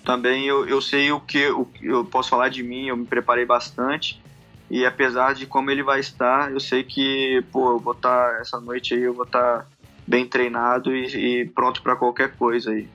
também 0.04 0.46
eu, 0.46 0.66
eu 0.66 0.80
sei 0.80 1.10
o 1.10 1.20
que 1.20 1.48
o, 1.50 1.68
eu 1.82 2.04
posso 2.04 2.30
falar 2.30 2.48
de 2.48 2.62
mim, 2.62 2.86
eu 2.86 2.96
me 2.96 3.04
preparei 3.04 3.44
bastante 3.44 4.22
e 4.70 4.86
apesar 4.86 5.34
de 5.34 5.46
como 5.46 5.70
ele 5.70 5.82
vai 5.82 6.00
estar, 6.00 6.50
eu 6.50 6.60
sei 6.60 6.82
que 6.82 7.44
pô, 7.52 7.72
eu 7.72 7.78
vou 7.78 7.92
estar 7.92 8.32
tá, 8.32 8.38
essa 8.40 8.60
noite 8.60 8.94
aí 8.94 9.02
eu 9.02 9.12
vou 9.12 9.24
estar 9.24 9.58
tá 9.58 9.66
bem 10.06 10.26
treinado 10.26 10.94
e, 10.94 11.42
e 11.42 11.48
pronto 11.48 11.82
para 11.82 11.96
qualquer 11.96 12.36
coisa 12.36 12.70
aí. 12.70 12.88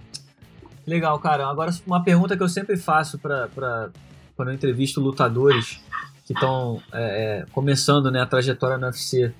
Legal, 0.87 1.19
cara. 1.19 1.47
Agora, 1.47 1.71
uma 1.85 2.03
pergunta 2.03 2.35
que 2.35 2.43
eu 2.43 2.49
sempre 2.49 2.77
faço 2.77 3.19
para 3.19 3.89
quando 4.35 4.47
eu 4.49 4.55
entrevisto 4.55 4.99
lutadores 4.99 5.79
que 6.25 6.33
estão 6.33 6.81
é, 6.93 7.41
é, 7.41 7.45
começando 7.51 8.11
né, 8.11 8.21
a 8.21 8.25
trajetória 8.25 8.77
no 8.77 8.85
UFC. 8.85 9.33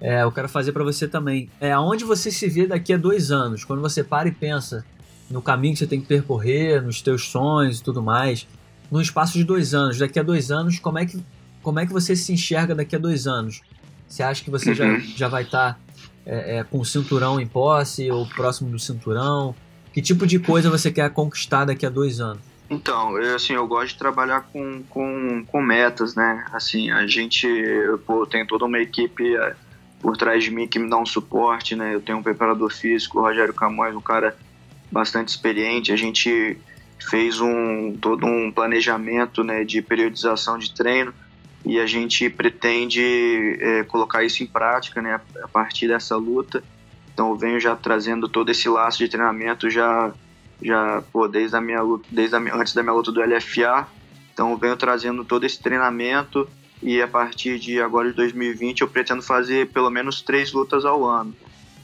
é, 0.00 0.22
eu 0.22 0.32
quero 0.32 0.48
fazer 0.48 0.72
para 0.72 0.84
você 0.84 1.06
também. 1.06 1.48
É 1.60 1.72
aonde 1.72 2.04
você 2.04 2.30
se 2.30 2.48
vê 2.48 2.66
daqui 2.66 2.92
a 2.92 2.96
dois 2.96 3.30
anos, 3.30 3.64
quando 3.64 3.80
você 3.80 4.02
para 4.02 4.28
e 4.28 4.32
pensa 4.32 4.84
no 5.30 5.40
caminho 5.40 5.74
que 5.74 5.78
você 5.78 5.86
tem 5.86 6.00
que 6.00 6.06
percorrer, 6.06 6.82
nos 6.82 7.00
teus 7.00 7.28
sonhos 7.28 7.78
e 7.78 7.82
tudo 7.82 8.02
mais, 8.02 8.46
no 8.90 9.00
espaço 9.00 9.38
de 9.38 9.44
dois 9.44 9.74
anos, 9.74 9.98
daqui 9.98 10.18
a 10.18 10.22
dois 10.22 10.50
anos, 10.50 10.78
como 10.80 10.98
é 10.98 11.06
que, 11.06 11.22
como 11.62 11.78
é 11.78 11.86
que 11.86 11.92
você 11.92 12.16
se 12.16 12.32
enxerga 12.32 12.74
daqui 12.74 12.96
a 12.96 12.98
dois 12.98 13.26
anos? 13.28 13.60
Você 14.08 14.24
acha 14.24 14.42
que 14.42 14.50
você 14.50 14.70
uhum. 14.70 14.74
já, 14.74 14.98
já 14.98 15.28
vai 15.28 15.44
estar 15.44 15.74
tá, 15.74 15.78
é, 16.26 16.58
é, 16.58 16.64
com 16.64 16.80
o 16.80 16.84
cinturão 16.84 17.40
em 17.40 17.46
posse 17.46 18.10
ou 18.10 18.26
próximo 18.26 18.70
do 18.70 18.78
cinturão? 18.78 19.54
Que 19.92 20.02
tipo 20.02 20.26
de 20.26 20.40
coisa 20.40 20.68
você 20.68 20.90
quer 20.90 21.08
conquistar 21.10 21.64
daqui 21.64 21.86
a 21.86 21.90
dois 21.90 22.20
anos? 22.20 22.49
Então, 22.70 23.18
eu, 23.18 23.34
assim, 23.34 23.54
eu 23.54 23.66
gosto 23.66 23.88
de 23.88 23.98
trabalhar 23.98 24.42
com, 24.52 24.84
com, 24.84 25.44
com 25.44 25.60
metas, 25.60 26.14
né? 26.14 26.46
Assim, 26.52 26.88
a 26.92 27.04
gente, 27.04 27.48
pô, 28.06 28.24
tem 28.24 28.46
toda 28.46 28.64
uma 28.64 28.78
equipe 28.78 29.36
é, 29.36 29.56
por 30.00 30.16
trás 30.16 30.44
de 30.44 30.52
mim 30.52 30.68
que 30.68 30.78
me 30.78 30.88
dá 30.88 30.96
um 30.96 31.04
suporte, 31.04 31.74
né? 31.74 31.92
Eu 31.92 32.00
tenho 32.00 32.18
um 32.18 32.22
preparador 32.22 32.72
físico, 32.72 33.18
o 33.18 33.22
Rogério 33.22 33.52
Camões, 33.52 33.96
um 33.96 34.00
cara 34.00 34.36
bastante 34.90 35.28
experiente. 35.28 35.92
A 35.92 35.96
gente 35.96 36.56
fez 37.00 37.40
um 37.40 37.96
todo 38.00 38.24
um 38.24 38.52
planejamento, 38.52 39.42
né, 39.42 39.64
de 39.64 39.82
periodização 39.82 40.58
de 40.58 40.72
treino 40.72 41.12
e 41.64 41.78
a 41.80 41.86
gente 41.86 42.28
pretende 42.30 43.58
é, 43.60 43.84
colocar 43.84 44.22
isso 44.22 44.42
em 44.42 44.46
prática, 44.46 45.02
né, 45.02 45.20
a 45.42 45.48
partir 45.48 45.88
dessa 45.88 46.16
luta. 46.16 46.62
Então 47.12 47.30
eu 47.30 47.36
venho 47.36 47.58
já 47.58 47.74
trazendo 47.74 48.28
todo 48.28 48.50
esse 48.50 48.68
laço 48.68 48.98
de 48.98 49.08
treinamento 49.08 49.68
já 49.68 50.12
já 50.62 51.02
pô, 51.12 51.26
desde 51.28 51.56
a 51.56 51.60
minha 51.60 51.80
desde 52.10 52.36
a, 52.36 52.38
antes 52.38 52.74
da 52.74 52.82
minha 52.82 52.94
luta 52.94 53.12
do 53.12 53.20
LFA. 53.20 53.86
Então 54.32 54.56
venho 54.56 54.76
trazendo 54.76 55.24
todo 55.24 55.44
esse 55.44 55.60
treinamento 55.60 56.48
e 56.82 57.00
a 57.00 57.08
partir 57.08 57.58
de 57.58 57.80
agora 57.80 58.08
de 58.08 58.16
2020 58.16 58.80
eu 58.80 58.88
pretendo 58.88 59.22
fazer 59.22 59.68
pelo 59.68 59.90
menos 59.90 60.22
três 60.22 60.52
lutas 60.52 60.84
ao 60.84 61.04
ano. 61.04 61.34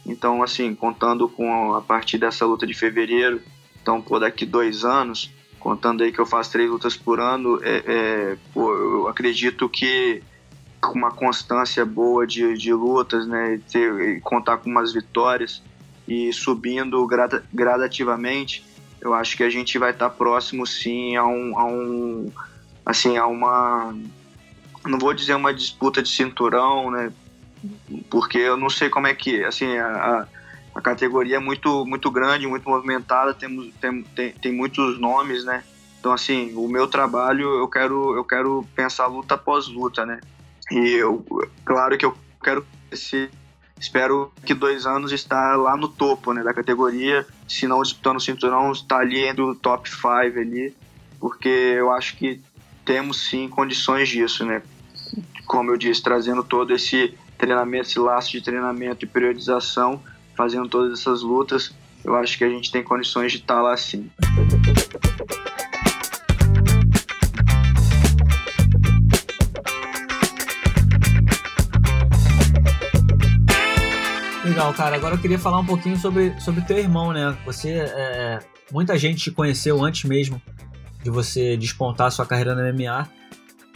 Então 0.05 0.43
assim, 0.43 0.75
contando 0.75 1.29
com 1.29 1.75
a 1.75 1.81
partir 1.81 2.19
dessa 2.19 2.47
luta 2.47 2.67
de 2.67 2.75
fevereiro, 2.75 3.41
então 3.83 4.01
por 4.01 4.21
daqui 4.21 4.47
dois 4.47 4.85
anos, 4.85 5.31
contando 5.59 6.03
aí 6.03 6.13
que 6.13 6.19
eu 6.19 6.27
faço 6.27 6.53
três 6.53 6.71
lutas 6.71 6.97
por 6.97 7.21
ano, 7.21 7.61
é, 7.63 7.83
é 7.87 8.37
pô, 8.55 8.73
eu 8.73 9.09
acredito 9.09 9.69
que 9.69 10.23
uma 10.95 11.11
constância 11.11 11.85
boa 11.85 12.27
de, 12.27 12.55
de 12.55 12.73
lutas, 12.73 13.27
né, 13.27 13.61
ter, 13.71 14.21
contar 14.21 14.59
com 14.59 14.71
umas 14.71 14.93
vitórias 14.93 15.63
e 16.07 16.33
subindo 16.33 17.05
grada, 17.07 17.45
gradativamente, 17.53 18.65
eu 19.01 19.13
acho 19.15 19.37
que 19.37 19.43
a 19.43 19.51
gente 19.51 19.79
vai 19.79 19.91
estar 19.91 20.11
próximo 20.11 20.67
sim 20.67 21.17
a 21.17 21.25
um, 21.25 21.59
a 21.59 21.65
um 21.65 22.33
assim 22.85 23.17
a 23.17 23.27
uma 23.27 23.95
não 24.85 24.99
vou 24.99 25.13
dizer 25.13 25.35
uma 25.35 25.53
disputa 25.53 26.03
de 26.03 26.09
cinturão, 26.09 26.91
né? 26.91 27.13
Porque 28.09 28.39
eu 28.39 28.57
não 28.57 28.71
sei 28.71 28.89
como 28.89 29.07
é 29.07 29.15
que 29.15 29.45
assim 29.45 29.77
a, 29.77 30.27
a 30.75 30.81
categoria 30.81 31.37
é 31.37 31.41
muito 31.41 31.85
muito 31.85 32.11
grande, 32.11 32.47
muito 32.47 32.69
movimentada, 32.69 33.35
temos 33.35 33.73
tem, 33.81 34.03
tem, 34.03 34.33
tem 34.33 34.53
muitos 34.53 34.99
nomes, 34.99 35.45
né? 35.45 35.65
Então 35.99 36.13
assim, 36.13 36.55
o 36.55 36.69
meu 36.69 36.87
trabalho 36.87 37.49
eu 37.59 37.69
quero 37.69 38.17
eu 38.17 38.25
quero 38.25 38.65
pensar 38.75 39.07
luta 39.07 39.35
após 39.35 39.67
luta, 39.67 40.07
né? 40.07 40.21
E 40.71 40.95
eu, 40.95 41.25
claro 41.65 41.97
que 41.99 42.07
eu 42.07 42.17
quero 42.43 42.65
espero 43.79 44.33
que 44.45 44.55
dois 44.55 44.87
anos 44.87 45.13
estar 45.13 45.57
lá 45.57 45.77
no 45.77 45.89
topo 45.89 46.33
né, 46.33 46.43
da 46.43 46.55
categoria, 46.55 47.27
se 47.49 47.67
não 47.67 47.83
disputando 47.83 48.17
o 48.17 48.21
cinturão, 48.21 48.73
estar 48.73 48.99
ali 48.99 49.25
entre 49.25 49.43
o 49.43 49.55
top 49.55 49.89
5 49.89 50.07
ali, 50.39 50.75
porque 51.21 51.49
eu 51.49 51.91
acho 51.93 52.17
que 52.17 52.41
temos 52.85 53.29
sim 53.29 53.49
condições 53.49 54.09
disso, 54.09 54.45
né? 54.45 54.63
Como 55.47 55.71
eu 55.71 55.77
disse, 55.77 56.03
trazendo 56.03 56.43
todo 56.43 56.75
esse 56.75 57.15
treinamento, 57.37 57.89
esse 57.89 57.99
laço 57.99 58.33
de 58.33 58.41
treinamento 58.41 59.05
e 59.05 59.09
periodização, 59.09 60.03
fazendo 60.37 60.69
todas 60.69 60.99
essas 60.99 61.23
lutas, 61.23 61.75
eu 62.05 62.15
acho 62.15 62.39
que 62.39 62.45
a 62.45 62.49
gente 62.49 62.71
tem 62.71 62.83
condições 62.83 63.33
de 63.33 63.39
estar 63.39 63.61
lá 63.61 63.77
sim. 63.77 64.11
Legal, 74.67 74.75
cara. 74.75 74.97
Agora 74.97 75.15
eu 75.15 75.19
queria 75.19 75.39
falar 75.39 75.61
um 75.61 75.65
pouquinho 75.65 75.97
sobre, 75.97 76.35
sobre 76.41 76.61
teu 76.63 76.77
irmão, 76.77 77.13
né? 77.13 77.37
Você, 77.45 77.71
é, 77.71 78.41
muita 78.73 78.99
gente 78.99 79.23
te 79.23 79.31
conheceu 79.31 79.85
antes 79.85 80.05
mesmo 80.05 80.43
de 81.05 81.11
você 81.11 81.57
despontar 81.57 82.11
sua 82.11 82.27
carreira 82.27 82.55
no 82.55 82.63
MMA 82.75 83.09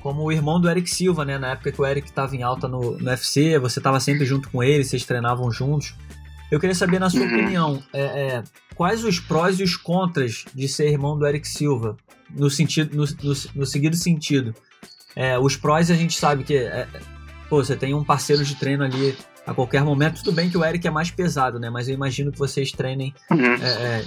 como 0.00 0.22
o 0.22 0.32
irmão 0.32 0.60
do 0.60 0.68
Eric 0.68 0.90
Silva, 0.90 1.24
né? 1.24 1.38
Na 1.38 1.50
época 1.52 1.70
que 1.70 1.80
o 1.80 1.86
Eric 1.86 2.08
estava 2.08 2.34
em 2.34 2.42
alta 2.42 2.66
no, 2.66 2.98
no 2.98 3.08
UFC, 3.08 3.58
você 3.58 3.78
estava 3.78 4.00
sempre 4.00 4.24
junto 4.24 4.50
com 4.50 4.62
ele, 4.62 4.82
vocês 4.82 5.04
treinavam 5.04 5.52
juntos. 5.52 5.94
Eu 6.50 6.58
queria 6.58 6.74
saber, 6.74 6.98
na 6.98 7.08
sua 7.08 7.20
uhum. 7.20 7.26
opinião, 7.26 7.82
é, 7.92 8.00
é, 8.00 8.42
quais 8.74 9.04
os 9.04 9.20
prós 9.20 9.60
e 9.60 9.62
os 9.62 9.76
contras 9.76 10.44
de 10.52 10.66
ser 10.66 10.88
irmão 10.88 11.16
do 11.16 11.26
Eric 11.26 11.46
Silva, 11.46 11.96
no 12.30 12.50
sentido, 12.50 12.96
no, 12.96 13.04
no, 13.04 13.34
no 13.54 13.66
seguido 13.66 13.94
sentido. 13.94 14.54
É, 15.14 15.38
os 15.38 15.54
prós 15.54 15.88
a 15.90 15.94
gente 15.94 16.18
sabe 16.18 16.42
que 16.42 16.56
é, 16.56 16.88
pô, 17.48 17.62
você 17.62 17.76
tem 17.76 17.94
um 17.94 18.02
parceiro 18.02 18.44
de 18.44 18.56
treino 18.56 18.82
ali 18.82 19.16
a 19.46 19.54
qualquer 19.54 19.82
momento. 19.84 20.22
Tudo 20.22 20.32
bem 20.32 20.50
que 20.50 20.56
o 20.56 20.64
Eric 20.64 20.86
é 20.86 20.90
mais 20.90 21.10
pesado, 21.10 21.58
né? 21.58 21.70
Mas 21.70 21.88
eu 21.88 21.94
imagino 21.94 22.30
que 22.32 22.38
vocês 22.38 22.70
treinem 22.72 23.14
uhum. 23.30 23.54
é, 23.54 24.00
é, 24.00 24.04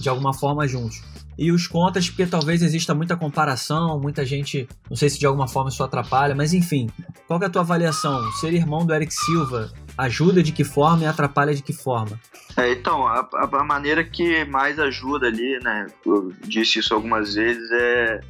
de 0.00 0.08
alguma 0.08 0.32
forma 0.32 0.66
juntos. 0.66 1.02
E 1.38 1.50
os 1.50 1.66
contras, 1.66 2.08
porque 2.08 2.26
talvez 2.26 2.62
exista 2.62 2.94
muita 2.94 3.16
comparação, 3.16 3.98
muita 3.98 4.24
gente, 4.24 4.68
não 4.88 4.96
sei 4.96 5.08
se 5.08 5.18
de 5.18 5.26
alguma 5.26 5.48
forma 5.48 5.70
isso 5.70 5.82
atrapalha, 5.82 6.34
mas 6.34 6.52
enfim, 6.52 6.90
qual 7.26 7.40
é 7.42 7.46
a 7.46 7.50
tua 7.50 7.62
avaliação? 7.62 8.30
Ser 8.32 8.52
irmão 8.52 8.84
do 8.84 8.94
Eric 8.94 9.12
Silva 9.12 9.72
ajuda 9.96 10.42
de 10.42 10.52
que 10.52 10.64
forma 10.64 11.04
e 11.04 11.06
atrapalha 11.06 11.54
de 11.54 11.62
que 11.62 11.72
forma? 11.72 12.20
É, 12.56 12.70
então, 12.72 13.06
a, 13.06 13.26
a, 13.34 13.64
maneira 13.64 14.04
que 14.04 14.44
mais 14.44 14.78
ajuda 14.78 15.26
ali, 15.28 15.58
né, 15.62 15.86
eu 16.04 16.32
disse 16.46 16.80
isso 16.80 16.92
algumas 16.92 17.34
vezes, 17.34 17.70
é, 17.72 18.20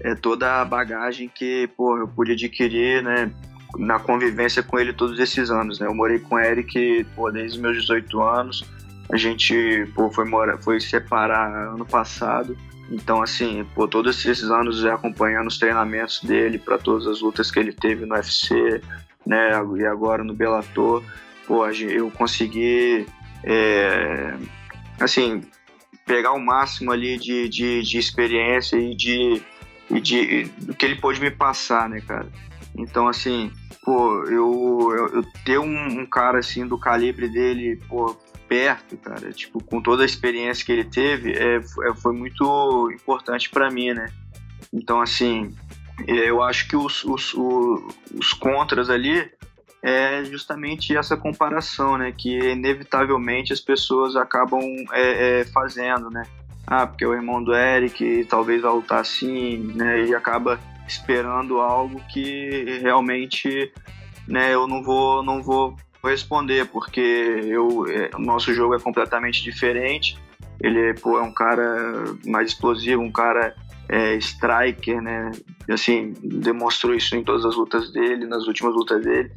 é 0.00 0.14
toda 0.14 0.60
a 0.60 0.64
bagagem 0.64 1.30
que, 1.34 1.68
pô, 1.76 1.96
eu 1.96 2.08
pude 2.08 2.32
adquirir, 2.32 3.02
né, 3.02 3.32
na 3.76 3.98
convivência 3.98 4.62
com 4.62 4.78
ele 4.78 4.92
todos 4.92 5.18
esses 5.18 5.50
anos, 5.50 5.78
né? 5.78 5.86
Eu 5.86 5.94
morei 5.94 6.18
com 6.18 6.34
o 6.34 6.38
Eric 6.38 7.04
pô, 7.14 7.30
desde 7.30 7.60
meus 7.60 7.76
18 7.80 8.20
anos. 8.22 8.64
A 9.12 9.16
gente 9.16 9.86
pô, 9.94 10.10
foi, 10.10 10.24
morar, 10.24 10.58
foi 10.58 10.80
separar 10.80 11.72
ano 11.74 11.84
passado. 11.84 12.56
Então, 12.90 13.22
assim, 13.22 13.64
pô, 13.74 13.86
todos 13.86 14.24
esses 14.24 14.50
anos 14.50 14.84
acompanhando 14.84 15.46
os 15.46 15.58
treinamentos 15.58 16.20
dele 16.22 16.58
para 16.58 16.76
todas 16.78 17.06
as 17.06 17.20
lutas 17.20 17.50
que 17.50 17.58
ele 17.58 17.72
teve 17.72 18.04
no 18.04 18.14
UFC, 18.14 18.82
né? 19.24 19.50
E 19.76 19.86
agora 19.86 20.24
no 20.24 20.34
Bellator, 20.34 21.02
pô, 21.46 21.66
eu 21.68 22.10
consegui, 22.10 23.06
é, 23.44 24.34
assim, 24.98 25.42
pegar 26.04 26.32
o 26.32 26.40
máximo 26.40 26.90
ali 26.90 27.16
de, 27.16 27.48
de, 27.48 27.82
de 27.82 27.98
experiência 27.98 28.76
e 28.76 28.96
de, 28.96 29.40
e 29.88 30.00
de 30.00 30.44
do 30.58 30.74
que 30.74 30.84
ele 30.84 30.96
pôde 30.96 31.20
me 31.20 31.30
passar, 31.30 31.88
né, 31.88 32.00
cara? 32.00 32.26
Então, 32.76 33.06
assim, 33.06 33.52
pô, 33.82 34.24
eu, 34.24 34.92
eu, 34.96 35.08
eu 35.14 35.24
ter 35.44 35.58
um, 35.58 36.00
um, 36.00 36.06
cara 36.06 36.38
assim 36.38 36.66
do 36.66 36.78
calibre 36.78 37.28
dele, 37.28 37.80
pô, 37.88 38.16
perto, 38.48 38.96
cara, 38.96 39.32
tipo, 39.32 39.62
com 39.62 39.80
toda 39.80 40.02
a 40.02 40.06
experiência 40.06 40.64
que 40.64 40.72
ele 40.72 40.84
teve, 40.84 41.32
é, 41.32 41.56
é 41.56 41.94
foi 41.94 42.12
muito 42.12 42.90
importante 42.92 43.48
para 43.48 43.70
mim, 43.70 43.92
né? 43.92 44.10
Então, 44.72 45.00
assim, 45.00 45.54
eu 46.06 46.42
acho 46.42 46.68
que 46.68 46.76
os, 46.76 47.04
os, 47.04 47.34
os, 47.34 47.94
os 48.14 48.32
contras 48.32 48.90
ali 48.90 49.30
é 49.82 50.24
justamente 50.24 50.96
essa 50.96 51.16
comparação, 51.16 51.96
né? 51.96 52.12
Que 52.12 52.50
inevitavelmente 52.50 53.52
as 53.52 53.60
pessoas 53.60 54.16
acabam 54.16 54.62
é, 54.92 55.40
é, 55.40 55.44
fazendo, 55.44 56.10
né? 56.10 56.22
Ah, 56.66 56.86
porque 56.86 57.04
é 57.04 57.08
o 57.08 57.14
irmão 57.14 57.42
do 57.42 57.54
Eric 57.54 58.26
talvez 58.28 58.62
vai 58.62 58.72
lutar 58.72 59.00
assim, 59.00 59.58
né? 59.74 60.04
E 60.04 60.14
acaba 60.14 60.60
esperando 60.90 61.60
algo 61.60 62.00
que 62.12 62.80
realmente 62.82 63.72
né, 64.26 64.52
eu 64.52 64.66
não 64.66 64.82
vou, 64.82 65.22
não 65.22 65.42
vou 65.42 65.76
responder, 66.04 66.66
porque 66.66 67.00
eu, 67.00 67.86
é, 67.86 68.10
o 68.14 68.20
nosso 68.20 68.52
jogo 68.52 68.74
é 68.74 68.78
completamente 68.78 69.42
diferente. 69.42 70.18
Ele 70.60 70.94
pô, 70.94 71.18
é 71.18 71.22
um 71.22 71.32
cara 71.32 72.04
mais 72.26 72.48
explosivo, 72.48 73.02
um 73.02 73.12
cara 73.12 73.54
é, 73.88 74.14
striker, 74.16 75.00
né? 75.00 75.30
Assim, 75.68 76.14
demonstrou 76.22 76.94
isso 76.94 77.16
em 77.16 77.24
todas 77.24 77.44
as 77.44 77.56
lutas 77.56 77.92
dele, 77.92 78.26
nas 78.26 78.46
últimas 78.46 78.74
lutas 78.74 79.02
dele. 79.02 79.30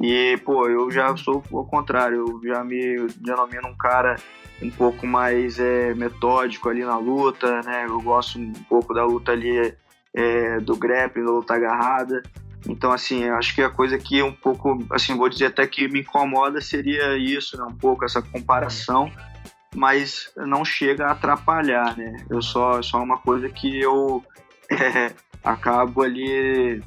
E, 0.00 0.38
pô, 0.44 0.68
eu 0.68 0.90
já 0.90 1.16
sou 1.16 1.42
o 1.50 1.64
contrário, 1.64 2.18
eu 2.18 2.40
já 2.44 2.64
me 2.64 3.06
denomino 3.16 3.68
um 3.68 3.76
cara 3.76 4.16
um 4.62 4.70
pouco 4.70 5.06
mais 5.06 5.58
é, 5.58 5.92
metódico 5.94 6.68
ali 6.68 6.84
na 6.84 6.96
luta, 6.96 7.60
né? 7.62 7.86
Eu 7.86 8.00
gosto 8.00 8.38
um 8.38 8.52
pouco 8.68 8.94
da 8.94 9.04
luta 9.04 9.32
ali 9.32 9.74
é, 10.14 10.60
do 10.60 10.76
grappling, 10.76 11.24
da 11.24 11.30
luta 11.30 11.54
agarrada. 11.54 12.22
Então, 12.68 12.92
assim, 12.92 13.28
acho 13.28 13.54
que 13.54 13.62
a 13.62 13.70
coisa 13.70 13.98
que 13.98 14.22
um 14.22 14.32
pouco, 14.32 14.78
assim, 14.90 15.16
vou 15.16 15.28
dizer 15.28 15.46
até 15.46 15.66
que 15.66 15.88
me 15.88 16.00
incomoda 16.00 16.60
seria 16.60 17.16
isso, 17.16 17.56
né? 17.56 17.64
Um 17.64 17.74
pouco 17.74 18.04
essa 18.04 18.22
comparação, 18.22 19.10
mas 19.74 20.30
não 20.36 20.64
chega 20.64 21.06
a 21.06 21.12
atrapalhar, 21.12 21.96
né? 21.96 22.16
Eu 22.30 22.40
só, 22.40 22.80
só 22.80 23.02
uma 23.02 23.18
coisa 23.18 23.48
que 23.48 23.80
eu 23.80 24.22
é, 24.70 25.12
acabo 25.42 26.02
ali, 26.02 26.80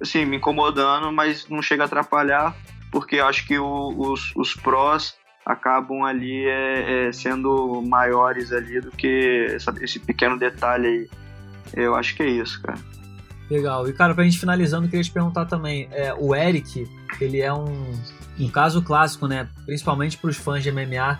assim, 0.00 0.24
me 0.24 0.38
incomodando, 0.38 1.12
mas 1.12 1.48
não 1.48 1.60
chega 1.60 1.82
a 1.82 1.86
atrapalhar 1.86 2.56
porque 2.90 3.20
acho 3.20 3.46
que 3.46 3.58
o, 3.58 3.88
os, 3.96 4.34
os 4.34 4.54
prós 4.54 5.16
acabam 5.46 6.02
ali 6.02 6.44
é, 6.46 7.08
é, 7.08 7.12
sendo 7.12 7.82
maiores 7.82 8.52
ali 8.52 8.80
do 8.80 8.90
que 8.90 9.46
essa, 9.50 9.72
esse 9.80 9.98
pequeno 9.98 10.38
detalhe 10.38 10.86
aí. 10.86 11.10
Eu 11.74 11.94
acho 11.94 12.14
que 12.14 12.22
é 12.22 12.28
isso, 12.28 12.60
cara. 12.62 12.78
Legal. 13.50 13.88
E, 13.88 13.92
cara, 13.92 14.14
pra 14.14 14.24
gente 14.24 14.38
finalizando, 14.38 14.88
queria 14.88 15.02
te 15.02 15.10
perguntar 15.10 15.46
também, 15.46 15.88
é, 15.90 16.14
o 16.14 16.34
Eric, 16.34 16.88
ele 17.20 17.40
é 17.40 17.52
um, 17.52 17.92
um 18.38 18.48
caso 18.48 18.80
clássico, 18.80 19.26
né? 19.26 19.48
Principalmente 19.66 20.16
para 20.16 20.30
os 20.30 20.36
fãs 20.36 20.62
de 20.62 20.70
MMA, 20.70 21.18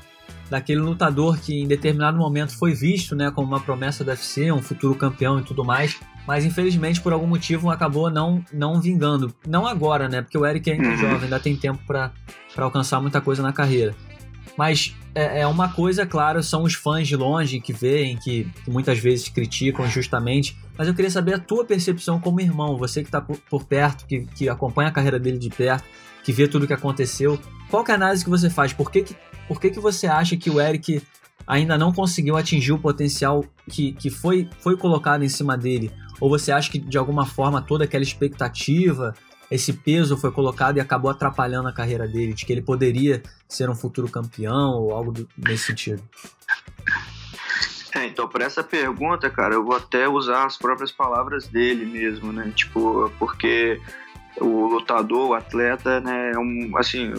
daquele 0.51 0.81
lutador 0.81 1.39
que 1.39 1.61
em 1.61 1.67
determinado 1.67 2.19
momento 2.19 2.57
foi 2.59 2.75
visto, 2.75 3.15
né, 3.15 3.31
como 3.31 3.47
uma 3.47 3.61
promessa 3.61 4.03
do 4.03 4.09
UFC, 4.09 4.51
um 4.51 4.61
futuro 4.61 4.97
campeão 4.97 5.39
e 5.39 5.43
tudo 5.43 5.65
mais, 5.65 5.99
mas 6.27 6.45
infelizmente 6.45 7.01
por 7.01 7.13
algum 7.13 7.27
motivo 7.27 7.71
acabou 7.71 8.11
não 8.11 8.45
não 8.53 8.81
vingando. 8.81 9.33
Não 9.47 9.67
agora, 9.67 10.09
né? 10.09 10.21
Porque 10.21 10.37
o 10.37 10.45
Eric 10.45 10.69
é 10.69 10.75
ainda 10.75 10.89
uhum. 10.89 10.97
jovem, 10.97 11.25
ainda 11.25 11.39
tem 11.39 11.57
tempo 11.57 11.79
para 11.87 12.13
alcançar 12.57 13.01
muita 13.01 13.21
coisa 13.21 13.43
na 13.43 13.53
carreira. 13.53 13.95
Mas 14.57 14.95
é, 15.15 15.41
é, 15.41 15.47
uma 15.47 15.69
coisa, 15.73 16.07
claro, 16.07 16.43
são 16.43 16.63
os 16.63 16.75
fãs 16.75 17.09
de 17.09 17.17
longe 17.17 17.61
que 17.61 17.73
veem, 17.73 18.17
que, 18.17 18.45
que, 18.65 18.71
muitas 18.71 18.99
vezes 18.99 19.29
criticam 19.29 19.87
injustamente. 19.87 20.57
Mas 20.77 20.89
eu 20.89 20.95
queria 20.95 21.11
saber 21.11 21.35
a 21.35 21.39
tua 21.39 21.65
percepção 21.65 22.21
como 22.21 22.41
irmão, 22.41 22.77
você 22.77 23.03
que 23.03 23.09
está 23.09 23.21
por, 23.21 23.37
por, 23.39 23.65
perto, 23.65 24.07
que, 24.07 24.27
que 24.27 24.49
acompanha 24.49 24.89
a 24.89 24.93
carreira 24.93 25.19
dele 25.19 25.39
de 25.39 25.51
perto, 25.51 25.85
que 26.23 26.33
vê 26.33 26.47
tudo 26.47 26.65
o 26.65 26.67
que 26.67 26.73
aconteceu. 26.73 27.39
Qual 27.71 27.85
que 27.85 27.91
é 27.91 27.95
a 27.95 27.97
análise 27.97 28.25
que 28.25 28.31
você 28.31 28.49
faz? 28.49 28.73
Por 28.73 28.91
que, 28.91 29.03
que, 29.03 29.17
por 29.49 29.61
que, 29.61 29.71
que 29.71 29.81
você 29.81 30.07
acha 30.07 30.37
que 30.37 30.51
o 30.51 30.61
Eric 30.61 31.03
ainda 31.47 31.77
não 31.77 31.93
conseguiu 31.93 32.37
atingir 32.37 32.73
o 32.73 32.79
potencial 32.79 33.45
que, 33.69 33.93
que 33.93 34.11
foi, 34.11 34.49
foi 34.61 34.77
colocado 34.77 35.25
em 35.25 35.29
cima 35.29 35.57
dele? 35.57 35.91
Ou 36.21 36.29
você 36.29 36.53
acha 36.53 36.71
que 36.71 36.79
de 36.79 36.99
alguma 36.99 37.25
forma 37.27 37.63
toda 37.63 37.85
aquela 37.85 38.05
expectativa 38.05 39.15
esse 39.51 39.73
peso 39.73 40.17
foi 40.17 40.31
colocado 40.31 40.77
e 40.77 40.81
acabou 40.81 41.11
atrapalhando 41.11 41.69
a 41.69 41.73
carreira 41.73 42.07
dele, 42.07 42.33
de 42.33 42.47
que 42.47 42.53
ele 42.53 42.63
poderia 42.63 43.23
ser 43.49 43.69
um 43.69 43.75
futuro 43.75 44.09
campeão 44.09 44.81
ou 44.81 44.93
algo 44.93 45.13
do, 45.13 45.29
nesse 45.37 45.67
sentido? 45.67 46.03
É, 47.95 48.07
então, 48.07 48.29
para 48.29 48.45
essa 48.45 48.63
pergunta, 48.63 49.29
cara, 49.29 49.55
eu 49.55 49.65
vou 49.65 49.77
até 49.77 50.09
usar 50.09 50.47
as 50.47 50.57
próprias 50.57 50.93
palavras 50.93 51.49
dele 51.49 51.85
mesmo, 51.85 52.33
né? 52.33 52.53
Tipo, 52.55 53.11
porque 53.19 53.81
o 54.41 54.67
lutador, 54.69 55.31
o 55.31 55.35
atleta, 55.35 56.01
né, 56.01 56.33
é 56.33 56.39
um, 56.39 56.77
assim, 56.77 57.13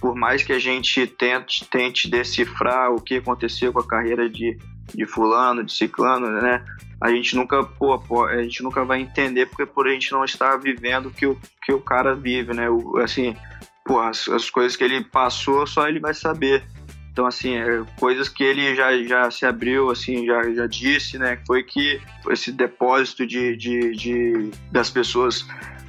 por 0.00 0.16
mais 0.16 0.42
que 0.42 0.52
a 0.52 0.58
gente 0.58 1.06
tente, 1.06 1.64
tente 1.66 2.10
decifrar 2.10 2.92
o 2.92 3.00
que 3.00 3.16
aconteceu 3.16 3.72
com 3.72 3.78
a 3.78 3.86
carreira 3.86 4.28
de, 4.28 4.58
de 4.94 5.06
fulano, 5.06 5.64
de 5.64 5.72
ciclano, 5.72 6.30
né? 6.30 6.64
A 7.00 7.10
gente 7.10 7.36
nunca, 7.36 7.62
pô, 7.62 8.24
a 8.24 8.42
gente 8.42 8.62
nunca 8.62 8.84
vai 8.84 9.00
entender 9.00 9.46
porque 9.46 9.64
por 9.64 9.86
a 9.86 9.90
gente 9.90 10.10
não 10.12 10.24
estar 10.24 10.56
vivendo 10.56 11.06
o 11.06 11.10
que 11.10 11.26
o, 11.26 11.38
que 11.62 11.72
o 11.72 11.80
cara 11.80 12.14
vive, 12.14 12.52
né? 12.52 12.68
O, 12.68 12.98
assim, 12.98 13.36
pô, 13.84 14.00
as, 14.00 14.28
as 14.28 14.50
coisas 14.50 14.76
que 14.76 14.84
ele 14.84 15.04
passou, 15.04 15.66
só 15.66 15.88
ele 15.88 16.00
vai 16.00 16.14
saber. 16.14 16.64
Então, 17.12 17.26
assim, 17.26 17.56
é, 17.56 17.84
coisas 17.98 18.28
que 18.28 18.44
ele 18.44 18.74
já, 18.74 18.96
já 19.02 19.30
se 19.30 19.44
abriu, 19.44 19.90
assim, 19.90 20.24
já, 20.26 20.42
já 20.52 20.66
disse, 20.66 21.18
né? 21.18 21.38
Foi 21.46 21.62
que 21.62 22.00
esse 22.30 22.52
depósito 22.52 23.26
de, 23.26 23.56
de, 23.56 23.92
de 23.92 24.50
das 24.70 24.90
pessoas 24.90 25.46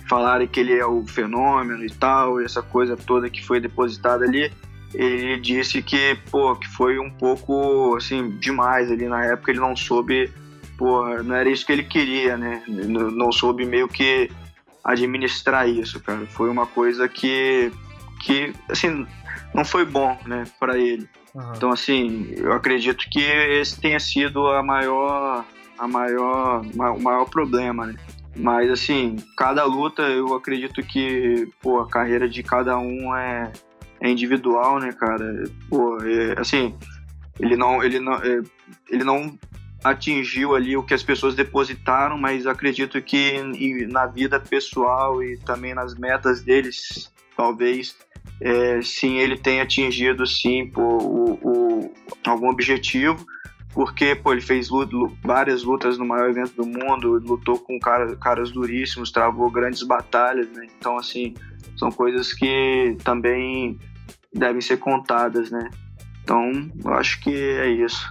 falarem 0.10 0.48
que 0.48 0.60
ele 0.60 0.74
é 0.74 0.86
o 0.86 1.06
fenômeno 1.06 1.86
e 1.86 1.89
tal, 1.91 2.41
essa 2.41 2.63
coisa 2.63 2.98
toda 2.98 3.29
que 3.29 3.46
foi 3.46 3.60
depositada 3.60 4.25
ali, 4.25 4.51
ele 4.93 5.39
disse 5.39 5.81
que, 5.81 6.17
pô, 6.31 6.55
que 6.55 6.67
foi 6.67 7.00
um 7.00 7.10
pouco, 7.10 7.96
assim, 7.96 8.31
demais 8.31 8.91
ali 8.91 9.08
na 9.08 9.25
época, 9.25 9.51
ele 9.51 9.60
não 9.60 9.75
soube, 9.75 10.31
pô, 10.77 11.05
não 11.24 11.36
era 11.36 11.50
isso 11.50 11.65
que 11.65 11.72
ele 11.72 11.84
queria, 11.84 12.38
né, 12.38 12.63
não 12.67 13.31
soube 13.31 13.65
meio 13.65 13.88
que 13.88 14.31
administrar 14.84 15.67
isso, 15.67 16.00
cara, 16.00 16.25
foi 16.27 16.50
uma 16.50 16.65
coisa 16.65 17.08
que, 17.08 17.72
que 18.22 18.53
assim, 18.69 19.05
não 19.53 19.63
foi 19.63 19.86
bom, 19.86 20.17
né, 20.25 20.46
para 20.60 20.77
ele. 20.77 21.07
Uhum. 21.35 21.53
Então, 21.55 21.72
assim, 21.72 22.33
eu 22.37 22.53
acredito 22.53 23.07
que 23.09 23.20
esse 23.20 23.79
tenha 23.79 24.00
sido 24.00 24.48
a 24.48 24.64
maior, 24.64 25.46
a 25.77 25.87
maior, 25.87 26.66
o 26.66 27.00
maior 27.01 27.25
problema, 27.25 27.85
né. 27.85 27.96
Mas, 28.35 28.72
assim, 28.72 29.18
cada 29.35 29.66
luta 29.66 30.03
eu 30.03 30.33
acredito 30.33 30.81
que, 30.81 31.48
pô, 31.61 31.79
a 31.81 31.87
carreira 31.87 32.27
de 32.27 32.42
cada 32.42 32.77
um 32.77 33.16
é, 33.16 33.51
é 34.01 34.09
individual, 34.09 34.79
né, 34.79 34.92
cara? 34.92 35.44
Pô, 35.70 35.98
é, 36.03 36.40
assim, 36.40 36.75
ele 37.40 37.55
não, 37.55 37.83
ele, 37.83 38.00
não, 38.00 38.14
é, 38.14 38.42
ele 38.90 39.03
não 39.03 39.38
atingiu 39.83 40.55
ali 40.55 40.75
o 40.75 40.83
que 40.83 40.94
as 40.94 41.03
pessoas 41.03 41.35
depositaram, 41.35 42.18
mas 42.18 42.46
acredito 42.46 43.01
que 43.01 43.42
na 43.90 44.05
vida 44.05 44.40
pessoal 44.40 45.24
e 45.24 45.38
também 45.38 45.74
nas 45.74 45.96
metas 45.96 46.42
deles, 46.42 47.12
talvez, 47.35 47.96
é, 48.42 48.81
sim, 48.81 49.18
ele 49.18 49.38
tenha 49.38 49.64
atingido, 49.64 50.25
sim, 50.25 50.68
pô, 50.68 50.81
o, 50.81 51.33
o, 51.42 51.94
algum 52.25 52.50
objetivo 52.50 53.25
porque 53.74 54.16
pô, 54.16 54.31
ele 54.31 54.42
fez 54.42 54.70
luta, 54.70 54.96
várias 55.24 55.64
lutas 55.64 55.98
no 55.98 56.05
maior 56.05 56.29
evento 56.29 56.55
do 56.55 56.66
mundo, 56.66 57.20
lutou 57.20 57.59
com 57.59 57.79
cara, 57.79 58.16
caras 58.16 58.51
duríssimos, 58.51 59.12
travou 59.12 59.50
grandes 59.50 59.83
batalhas, 59.83 60.50
né? 60.51 60.68
Então, 60.77 60.98
assim, 60.98 61.35
são 61.77 61.92
coisas 61.92 62.33
que 62.33 62.98
também 63.03 63.79
devem 64.33 64.61
ser 64.61 64.77
contadas, 64.77 65.50
né? 65.50 65.70
Então, 66.24 66.51
eu 66.83 66.94
acho 66.94 67.20
que 67.22 67.33
é 67.33 67.70
isso. 67.70 68.09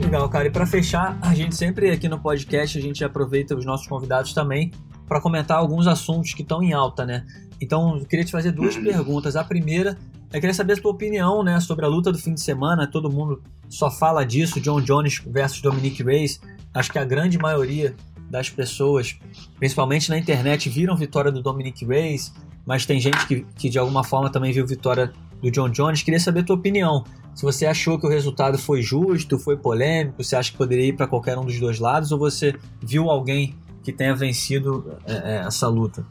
Legal, 0.00 0.28
cara. 0.28 0.46
E 0.46 0.50
para 0.50 0.66
fechar, 0.66 1.18
a 1.20 1.34
gente 1.34 1.56
sempre 1.56 1.90
aqui 1.90 2.08
no 2.08 2.20
podcast 2.20 2.78
a 2.78 2.80
gente 2.80 3.04
aproveita 3.04 3.56
os 3.56 3.64
nossos 3.64 3.86
convidados 3.86 4.32
também 4.32 4.70
para 5.08 5.20
comentar 5.20 5.58
alguns 5.58 5.86
assuntos 5.86 6.32
que 6.34 6.42
estão 6.42 6.62
em 6.62 6.72
alta, 6.72 7.04
né? 7.04 7.26
Então, 7.60 7.98
eu 7.98 8.06
queria 8.06 8.24
te 8.24 8.30
fazer 8.30 8.52
duas 8.52 8.76
uhum. 8.76 8.84
perguntas. 8.84 9.36
A 9.36 9.44
primeira, 9.44 9.98
eu 10.32 10.40
queria 10.40 10.54
saber 10.54 10.74
a 10.74 10.76
tua 10.80 10.92
opinião, 10.92 11.42
né, 11.42 11.58
sobre 11.60 11.84
a 11.84 11.88
luta 11.88 12.12
do 12.12 12.18
fim 12.18 12.34
de 12.34 12.40
semana. 12.40 12.86
Todo 12.86 13.10
mundo 13.10 13.42
só 13.68 13.90
fala 13.90 14.24
disso, 14.24 14.60
John 14.60 14.80
Jones 14.80 15.22
versus 15.26 15.60
Dominic 15.60 16.02
Reyes. 16.02 16.40
Acho 16.74 16.92
que 16.92 16.98
a 16.98 17.04
grande 17.04 17.38
maioria 17.38 17.94
das 18.32 18.48
pessoas, 18.48 19.18
principalmente 19.58 20.08
na 20.08 20.16
internet, 20.16 20.70
viram 20.70 20.96
vitória 20.96 21.30
do 21.30 21.42
Dominic 21.42 21.84
Reyes, 21.84 22.32
mas 22.64 22.86
tem 22.86 22.98
gente 22.98 23.26
que, 23.26 23.46
que 23.56 23.68
de 23.68 23.78
alguma 23.78 24.02
forma 24.02 24.30
também 24.30 24.50
viu 24.52 24.66
vitória 24.66 25.12
do 25.42 25.50
John 25.50 25.68
Jones. 25.68 26.02
Queria 26.02 26.18
saber 26.18 26.40
a 26.40 26.44
tua 26.44 26.56
opinião. 26.56 27.04
Se 27.34 27.42
você 27.42 27.66
achou 27.66 27.98
que 27.98 28.06
o 28.06 28.08
resultado 28.08 28.56
foi 28.56 28.80
justo, 28.80 29.38
foi 29.38 29.58
polêmico, 29.58 30.24
você 30.24 30.34
acha 30.34 30.50
que 30.50 30.56
poderia 30.56 30.86
ir 30.86 30.94
para 30.94 31.06
qualquer 31.06 31.36
um 31.36 31.44
dos 31.44 31.60
dois 31.60 31.78
lados, 31.78 32.10
ou 32.10 32.18
você 32.18 32.54
viu 32.80 33.10
alguém 33.10 33.54
que 33.82 33.92
tenha 33.92 34.14
vencido 34.14 34.96
é, 35.06 35.12
é 35.12 35.36
essa 35.46 35.68
luta? 35.68 36.06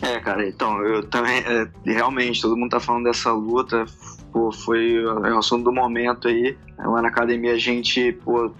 É, 0.00 0.18
cara, 0.20 0.48
então, 0.48 0.82
eu 0.82 1.06
também, 1.08 1.40
é, 1.40 1.68
realmente, 1.84 2.40
todo 2.40 2.56
mundo 2.56 2.70
tá 2.70 2.80
falando 2.80 3.04
dessa 3.04 3.32
luta, 3.32 3.84
pô, 4.32 4.50
foi 4.50 4.94
é 4.94 5.32
o 5.32 5.38
assunto 5.38 5.64
do 5.64 5.72
momento 5.72 6.26
aí. 6.26 6.56
Lá 6.78 7.02
na 7.02 7.08
academia 7.08 7.52
a 7.52 7.58
gente, 7.58 8.12
pô, 8.24 8.50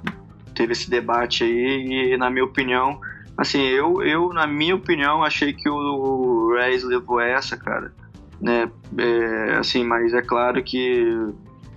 teve 0.61 0.73
esse 0.73 0.91
debate 0.91 1.43
aí 1.43 2.13
e, 2.13 2.17
na 2.19 2.29
minha 2.29 2.45
opinião, 2.45 3.01
assim, 3.37 3.63
eu, 3.63 4.03
eu 4.03 4.31
na 4.31 4.47
minha 4.47 4.75
opinião, 4.75 5.25
achei 5.25 5.55
que 5.55 5.71
o 5.71 6.55
Reis 6.55 6.85
levou 6.85 7.19
essa, 7.19 7.57
cara, 7.57 7.91
né, 8.39 8.71
é, 8.99 9.57
assim, 9.57 9.83
mas 9.83 10.13
é 10.13 10.21
claro 10.21 10.63
que, 10.63 11.03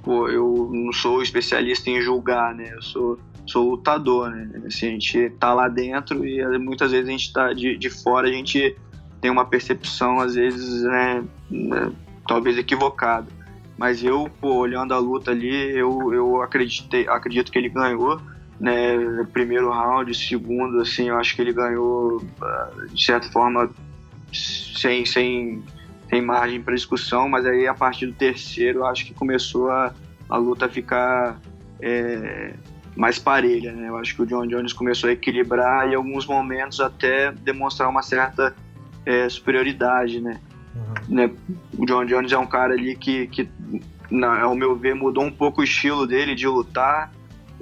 pô, 0.03 0.27
eu 0.27 0.69
não 0.73 0.91
sou 0.91 1.23
especialista 1.23 1.89
em 1.89 2.01
julgar, 2.01 2.53
né, 2.53 2.73
eu 2.73 2.81
sou 2.81 3.17
sou 3.45 3.71
lutador, 3.71 4.29
né? 4.29 4.63
Assim, 4.65 4.87
a 4.87 4.91
gente 4.91 5.29
tá 5.31 5.53
lá 5.53 5.67
dentro 5.67 6.25
e 6.25 6.57
muitas 6.57 6.91
vezes 6.91 7.09
a 7.09 7.11
gente 7.11 7.33
tá 7.33 7.51
de, 7.51 7.77
de 7.77 7.89
fora, 7.89 8.29
a 8.29 8.31
gente 8.31 8.73
tem 9.19 9.29
uma 9.29 9.43
percepção, 9.43 10.21
às 10.21 10.35
vezes, 10.35 10.81
né, 10.83 11.23
né, 11.51 11.91
talvez 12.25 12.57
equivocada. 12.57 13.27
Mas 13.77 14.01
eu, 14.01 14.29
pô, 14.39 14.53
olhando 14.55 14.93
a 14.93 14.97
luta 14.97 15.31
ali, 15.31 15.75
eu, 15.75 16.13
eu 16.13 16.41
acreditei, 16.41 17.05
acredito 17.05 17.51
que 17.51 17.57
ele 17.57 17.67
ganhou, 17.67 18.21
né, 18.63 19.27
primeiro 19.33 19.69
round, 19.69 20.13
segundo, 20.15 20.79
assim, 20.79 21.09
eu 21.09 21.17
acho 21.17 21.35
que 21.35 21.41
ele 21.41 21.51
ganhou, 21.51 22.23
ah, 22.41 22.71
de 22.93 23.05
certa 23.05 23.29
forma, 23.29 23.69
sem, 24.31 25.05
sem, 25.05 25.61
sem 26.09 26.21
margem 26.21 26.61
para 26.61 26.73
discussão, 26.73 27.27
mas 27.27 27.45
aí 27.45 27.67
a 27.67 27.73
partir 27.73 28.05
do 28.05 28.13
terceiro, 28.13 28.79
eu 28.79 28.85
acho 28.85 29.05
que 29.05 29.13
começou 29.13 29.69
a, 29.69 29.93
a 30.29 30.37
luta 30.37 30.67
a 30.67 30.69
ficar 30.69 31.41
é, 31.81 32.53
mais 32.95 33.19
parelha, 33.19 33.73
né? 33.73 33.89
Eu 33.89 33.97
acho 33.97 34.15
que 34.15 34.21
o 34.21 34.25
John 34.25 34.47
Jones 34.47 34.71
começou 34.71 35.09
a 35.09 35.13
equilibrar 35.13 35.89
e 35.89 35.91
em 35.91 35.95
alguns 35.95 36.25
momentos 36.25 36.79
até 36.79 37.33
demonstrar 37.33 37.89
uma 37.89 38.01
certa 38.01 38.55
é, 39.05 39.27
superioridade, 39.27 40.21
né? 40.21 40.39
Uhum. 40.73 41.15
né? 41.15 41.31
O 41.77 41.85
John 41.85 42.05
Jones 42.05 42.31
é 42.31 42.37
um 42.37 42.47
cara 42.47 42.75
ali 42.75 42.95
que, 42.95 43.27
que 43.27 43.49
na, 44.09 44.43
ao 44.43 44.55
meu 44.55 44.73
ver, 44.73 44.95
mudou 44.95 45.25
um 45.25 45.31
pouco 45.31 45.59
o 45.59 45.63
estilo 45.65 46.07
dele 46.07 46.33
de 46.33 46.47
lutar. 46.47 47.11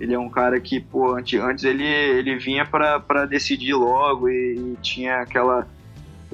Ele 0.01 0.15
é 0.15 0.19
um 0.19 0.29
cara 0.29 0.59
que, 0.59 0.79
pô, 0.79 1.13
antes, 1.15 1.39
antes 1.39 1.63
ele, 1.63 1.85
ele 1.85 2.35
vinha 2.35 2.65
para 2.65 3.27
decidir 3.27 3.75
logo 3.75 4.27
e, 4.27 4.55
e, 4.55 4.77
tinha 4.81 5.17
aquela 5.17 5.67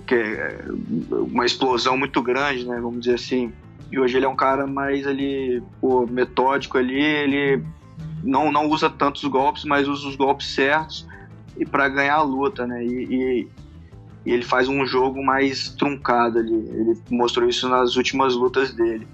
que, 0.05 0.15
é, 0.15 0.63
uma 1.11 1.45
explosão 1.45 1.97
muito 1.97 2.21
grande, 2.21 2.65
né? 2.65 2.79
Vamos 2.79 3.01
dizer 3.01 3.15
assim. 3.15 3.51
E 3.91 3.99
hoje 3.99 4.15
ele 4.15 4.25
é 4.25 4.29
um 4.29 4.37
cara 4.37 4.65
mais 4.65 5.05
ali, 5.05 5.61
pô, 5.81 6.07
metódico 6.07 6.77
ali, 6.77 6.97
ele 6.97 7.61
não, 8.23 8.53
não 8.53 8.69
usa 8.69 8.89
tantos 8.89 9.25
golpes, 9.25 9.65
mas 9.65 9.85
usa 9.85 10.07
os 10.07 10.15
golpes 10.15 10.47
certos 10.47 11.05
e 11.57 11.65
para 11.65 11.89
ganhar 11.89 12.15
a 12.15 12.21
luta, 12.21 12.65
né? 12.65 12.85
E, 12.85 13.03
e, 13.03 13.47
e, 14.25 14.31
ele 14.31 14.43
faz 14.43 14.69
um 14.69 14.85
jogo 14.85 15.21
mais 15.21 15.67
truncado 15.67 16.39
ali. 16.39 16.53
Ele 16.53 16.97
mostrou 17.11 17.49
isso 17.49 17.67
nas 17.67 17.97
últimas 17.97 18.33
lutas 18.33 18.73
dele. 18.73 19.05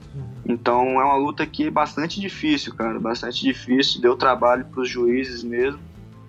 Uhum. 0.45 0.53
Então 0.53 1.01
é 1.01 1.05
uma 1.05 1.15
luta 1.15 1.45
que 1.45 1.67
é 1.67 1.71
bastante 1.71 2.19
difícil, 2.19 2.73
cara, 2.73 2.99
bastante 2.99 3.41
difícil. 3.43 4.01
Deu 4.01 4.15
trabalho 4.15 4.65
para 4.65 4.81
os 4.81 4.89
juízes 4.89 5.43
mesmo. 5.43 5.79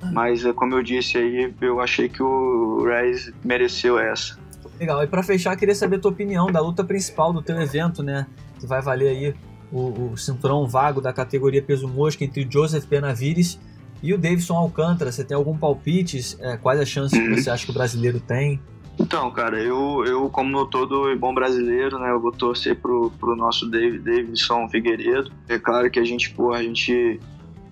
Uhum. 0.03 0.13
Mas 0.13 0.45
é, 0.45 0.53
como 0.53 0.75
eu 0.75 0.83
disse 0.83 1.19
aí, 1.19 1.53
eu 1.61 1.81
achei 1.81 2.09
que 2.09 2.23
o 2.23 2.85
Reis 2.85 3.33
mereceu 3.45 3.99
essa. 3.99 4.39
Legal. 4.79 5.03
E 5.03 5.07
para 5.07 5.23
fechar, 5.23 5.57
queria 5.57 5.75
saber 5.75 5.97
a 5.97 5.99
tua 6.01 6.11
opinião 6.11 6.51
da 6.51 6.61
luta 6.61 6.83
principal 6.83 7.33
do 7.33 7.43
teu 7.43 7.61
evento, 7.61 8.03
né? 8.03 8.27
Que 8.59 8.67
vai 8.67 8.83
valer 8.83 9.09
aí 9.09 9.35
o, 9.71 10.13
o 10.13 10.17
cinturão 10.17 10.67
vago 10.67 11.01
da 11.01 11.13
categoria 11.13 11.63
peso 11.63 11.89
mosca 11.89 12.25
entre 12.25 12.47
Joseph 12.51 12.85
Benavides 12.87 13.59
e 14.03 14.13
o 14.13 14.19
Davidson 14.19 14.55
Alcântara. 14.55 15.11
Você 15.11 15.25
tem 15.25 15.37
algum 15.37 15.57
palpite? 15.57 16.37
É, 16.41 16.57
quais 16.57 16.81
as 16.81 16.89
chances 16.89 17.19
que 17.19 17.41
você 17.41 17.51
acha 17.51 17.65
que 17.65 17.71
o 17.71 17.75
brasileiro 17.75 18.21
tem? 18.21 18.61
Então, 19.05 19.31
cara, 19.31 19.61
eu, 19.63 20.03
eu 20.07 20.31
como 20.31 20.65
todo 20.65 21.15
bom 21.19 21.35
brasileiro, 21.35 21.99
né, 21.99 22.11
eu 22.11 22.19
vou 22.19 22.33
torcer 22.33 22.75
pro, 22.75 23.11
pro 23.21 23.37
nosso 23.37 23.69
David, 23.69 23.99
Davidson 23.99 24.67
Figueiredo. 24.71 25.31
É 25.47 25.59
claro 25.59 25.91
que 25.91 26.01
a 26.01 26.05
gente, 26.05 26.31
pô, 26.31 26.55
a 26.55 26.63
gente 26.63 27.21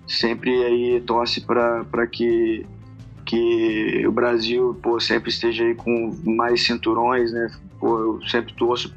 sempre 0.07 0.63
aí 0.63 1.01
torce 1.01 1.41
para 1.41 2.05
que 2.05 2.63
que 3.25 4.05
o 4.05 4.11
Brasil, 4.11 4.77
pô, 4.83 4.99
sempre 4.99 5.31
esteja 5.31 5.63
aí 5.63 5.73
com 5.73 6.15
mais 6.23 6.65
cinturões, 6.65 7.31
né? 7.31 7.49
Pô, 7.79 7.97
eu 7.97 8.21
sempre 8.27 8.53
torço 8.53 8.93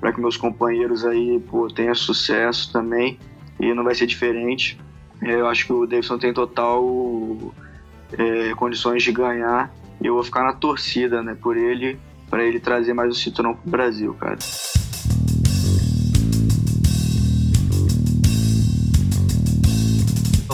para 0.00 0.12
que 0.12 0.20
meus 0.20 0.36
companheiros 0.36 1.04
aí, 1.04 1.38
pô, 1.48 1.68
tenham 1.68 1.94
sucesso 1.94 2.72
também 2.72 3.20
e 3.60 3.72
não 3.72 3.84
vai 3.84 3.94
ser 3.94 4.06
diferente. 4.06 4.80
Eu 5.22 5.46
acho 5.46 5.64
que 5.64 5.72
o 5.72 5.86
Davidson 5.86 6.18
tem 6.18 6.32
total 6.32 6.84
é, 8.18 8.52
condições 8.56 9.04
de 9.04 9.12
ganhar 9.12 9.72
e 10.00 10.06
eu 10.06 10.14
vou 10.14 10.22
ficar 10.22 10.44
na 10.44 10.52
torcida, 10.52 11.22
né, 11.22 11.36
por 11.40 11.56
ele, 11.56 11.98
para 12.28 12.44
ele 12.44 12.60
trazer 12.60 12.92
mais 12.92 13.10
o 13.10 13.18
cinturão 13.18 13.54
pro 13.54 13.70
Brasil, 13.70 14.14
cara. 14.14 14.38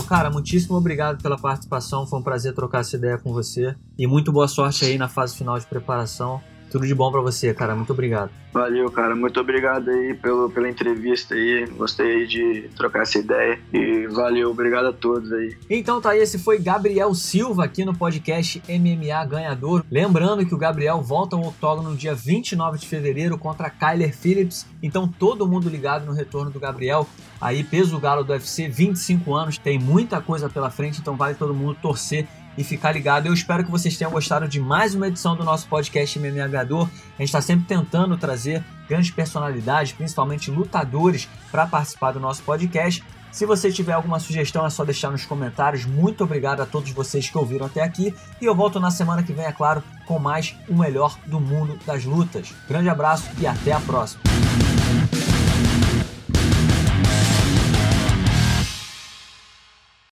Cara, 0.07 0.29
muitíssimo 0.29 0.77
obrigado 0.77 1.21
pela 1.21 1.37
participação. 1.37 2.05
Foi 2.05 2.19
um 2.19 2.21
prazer 2.21 2.53
trocar 2.53 2.81
essa 2.81 2.95
ideia 2.95 3.17
com 3.17 3.33
você. 3.33 3.75
E 3.97 4.05
muito 4.05 4.31
boa 4.31 4.47
sorte 4.47 4.85
aí 4.85 4.97
na 4.97 5.09
fase 5.09 5.35
final 5.35 5.57
de 5.59 5.65
preparação. 5.65 6.41
Tudo 6.75 6.85
de 6.85 6.93
bom 6.93 7.09
para 7.09 7.21
você, 7.21 7.53
cara. 7.53 7.73
Muito 7.73 7.93
obrigado. 7.93 8.31
Valeu, 8.51 8.91
cara. 8.91 9.15
Muito 9.15 9.39
obrigado 9.39 9.89
aí 9.89 10.13
pelo, 10.13 10.49
pela 10.49 10.67
entrevista 10.67 11.33
aí. 11.33 11.65
Gostei 11.67 12.27
de 12.27 12.69
trocar 12.75 13.03
essa 13.03 13.17
ideia. 13.17 13.57
E 13.71 14.05
valeu, 14.07 14.51
obrigado 14.51 14.87
a 14.87 14.91
todos 14.91 15.31
aí. 15.31 15.55
Então 15.69 16.01
tá, 16.01 16.17
esse 16.17 16.37
foi 16.37 16.59
Gabriel 16.59 17.15
Silva 17.15 17.63
aqui 17.63 17.85
no 17.85 17.97
podcast 17.97 18.61
MMA 18.67 19.25
Ganhador. 19.25 19.85
Lembrando 19.89 20.45
que 20.45 20.53
o 20.53 20.57
Gabriel 20.57 21.01
volta 21.01 21.37
ao 21.37 21.43
octógono 21.43 21.91
no 21.91 21.95
dia 21.95 22.13
29 22.13 22.77
de 22.77 22.87
fevereiro 22.87 23.37
contra 23.37 23.69
Kyler 23.69 24.13
Phillips. 24.13 24.67
Então 24.83 25.07
todo 25.07 25.47
mundo 25.47 25.69
ligado 25.69 26.05
no 26.05 26.11
retorno 26.11 26.51
do 26.51 26.59
Gabriel. 26.59 27.07
Aí, 27.39 27.63
peso 27.63 27.97
galo 27.99 28.23
do 28.23 28.33
UFC, 28.33 28.67
25 28.67 29.33
anos, 29.33 29.57
tem 29.57 29.79
muita 29.79 30.19
coisa 30.19 30.49
pela 30.49 30.69
frente, 30.69 30.99
então 30.99 31.15
vale 31.15 31.35
todo 31.35 31.53
mundo 31.53 31.77
torcer 31.81 32.27
e 32.57 32.63
ficar 32.63 32.91
ligado. 32.91 33.27
Eu 33.27 33.33
espero 33.33 33.63
que 33.63 33.71
vocês 33.71 33.97
tenham 33.97 34.11
gostado 34.11 34.47
de 34.47 34.59
mais 34.59 34.95
uma 34.95 35.07
edição 35.07 35.35
do 35.35 35.43
nosso 35.43 35.67
podcast 35.67 36.19
MMA 36.19 36.47
Ganhador. 36.47 36.89
A 37.17 37.21
gente 37.21 37.29
está 37.29 37.41
sempre 37.41 37.65
tentando 37.65 38.17
trazer 38.17 38.63
grandes 38.87 39.11
personalidades, 39.11 39.91
principalmente 39.91 40.51
lutadores, 40.51 41.27
para 41.51 41.65
participar 41.65 42.11
do 42.11 42.19
nosso 42.19 42.43
podcast. 42.43 43.03
Se 43.31 43.45
você 43.45 43.69
tiver 43.69 43.91
alguma 43.91 44.17
sugestão, 44.17 44.65
é 44.65 44.69
só 44.69 44.85
deixar 44.85 45.11
nos 45.11 45.25
comentários. 45.25 45.85
Muito 45.85 46.23
obrigado 46.23 46.61
a 46.61 46.65
todos 46.65 46.91
vocês 46.91 47.29
que 47.29 47.37
ouviram 47.37 47.65
até 47.65 47.81
aqui. 47.81 48.15
E 48.39 48.45
eu 48.45 48.55
volto 48.55 48.79
na 48.79 48.89
semana 48.89 49.23
que 49.23 49.33
vem, 49.33 49.45
é 49.45 49.51
claro, 49.51 49.83
com 50.05 50.17
mais 50.17 50.55
o 50.69 50.75
melhor 50.75 51.17
do 51.25 51.41
mundo 51.41 51.77
das 51.85 52.05
lutas. 52.05 52.53
Grande 52.65 52.87
abraço 52.87 53.29
e 53.37 53.45
até 53.45 53.73
a 53.73 53.79
próxima. 53.81 54.21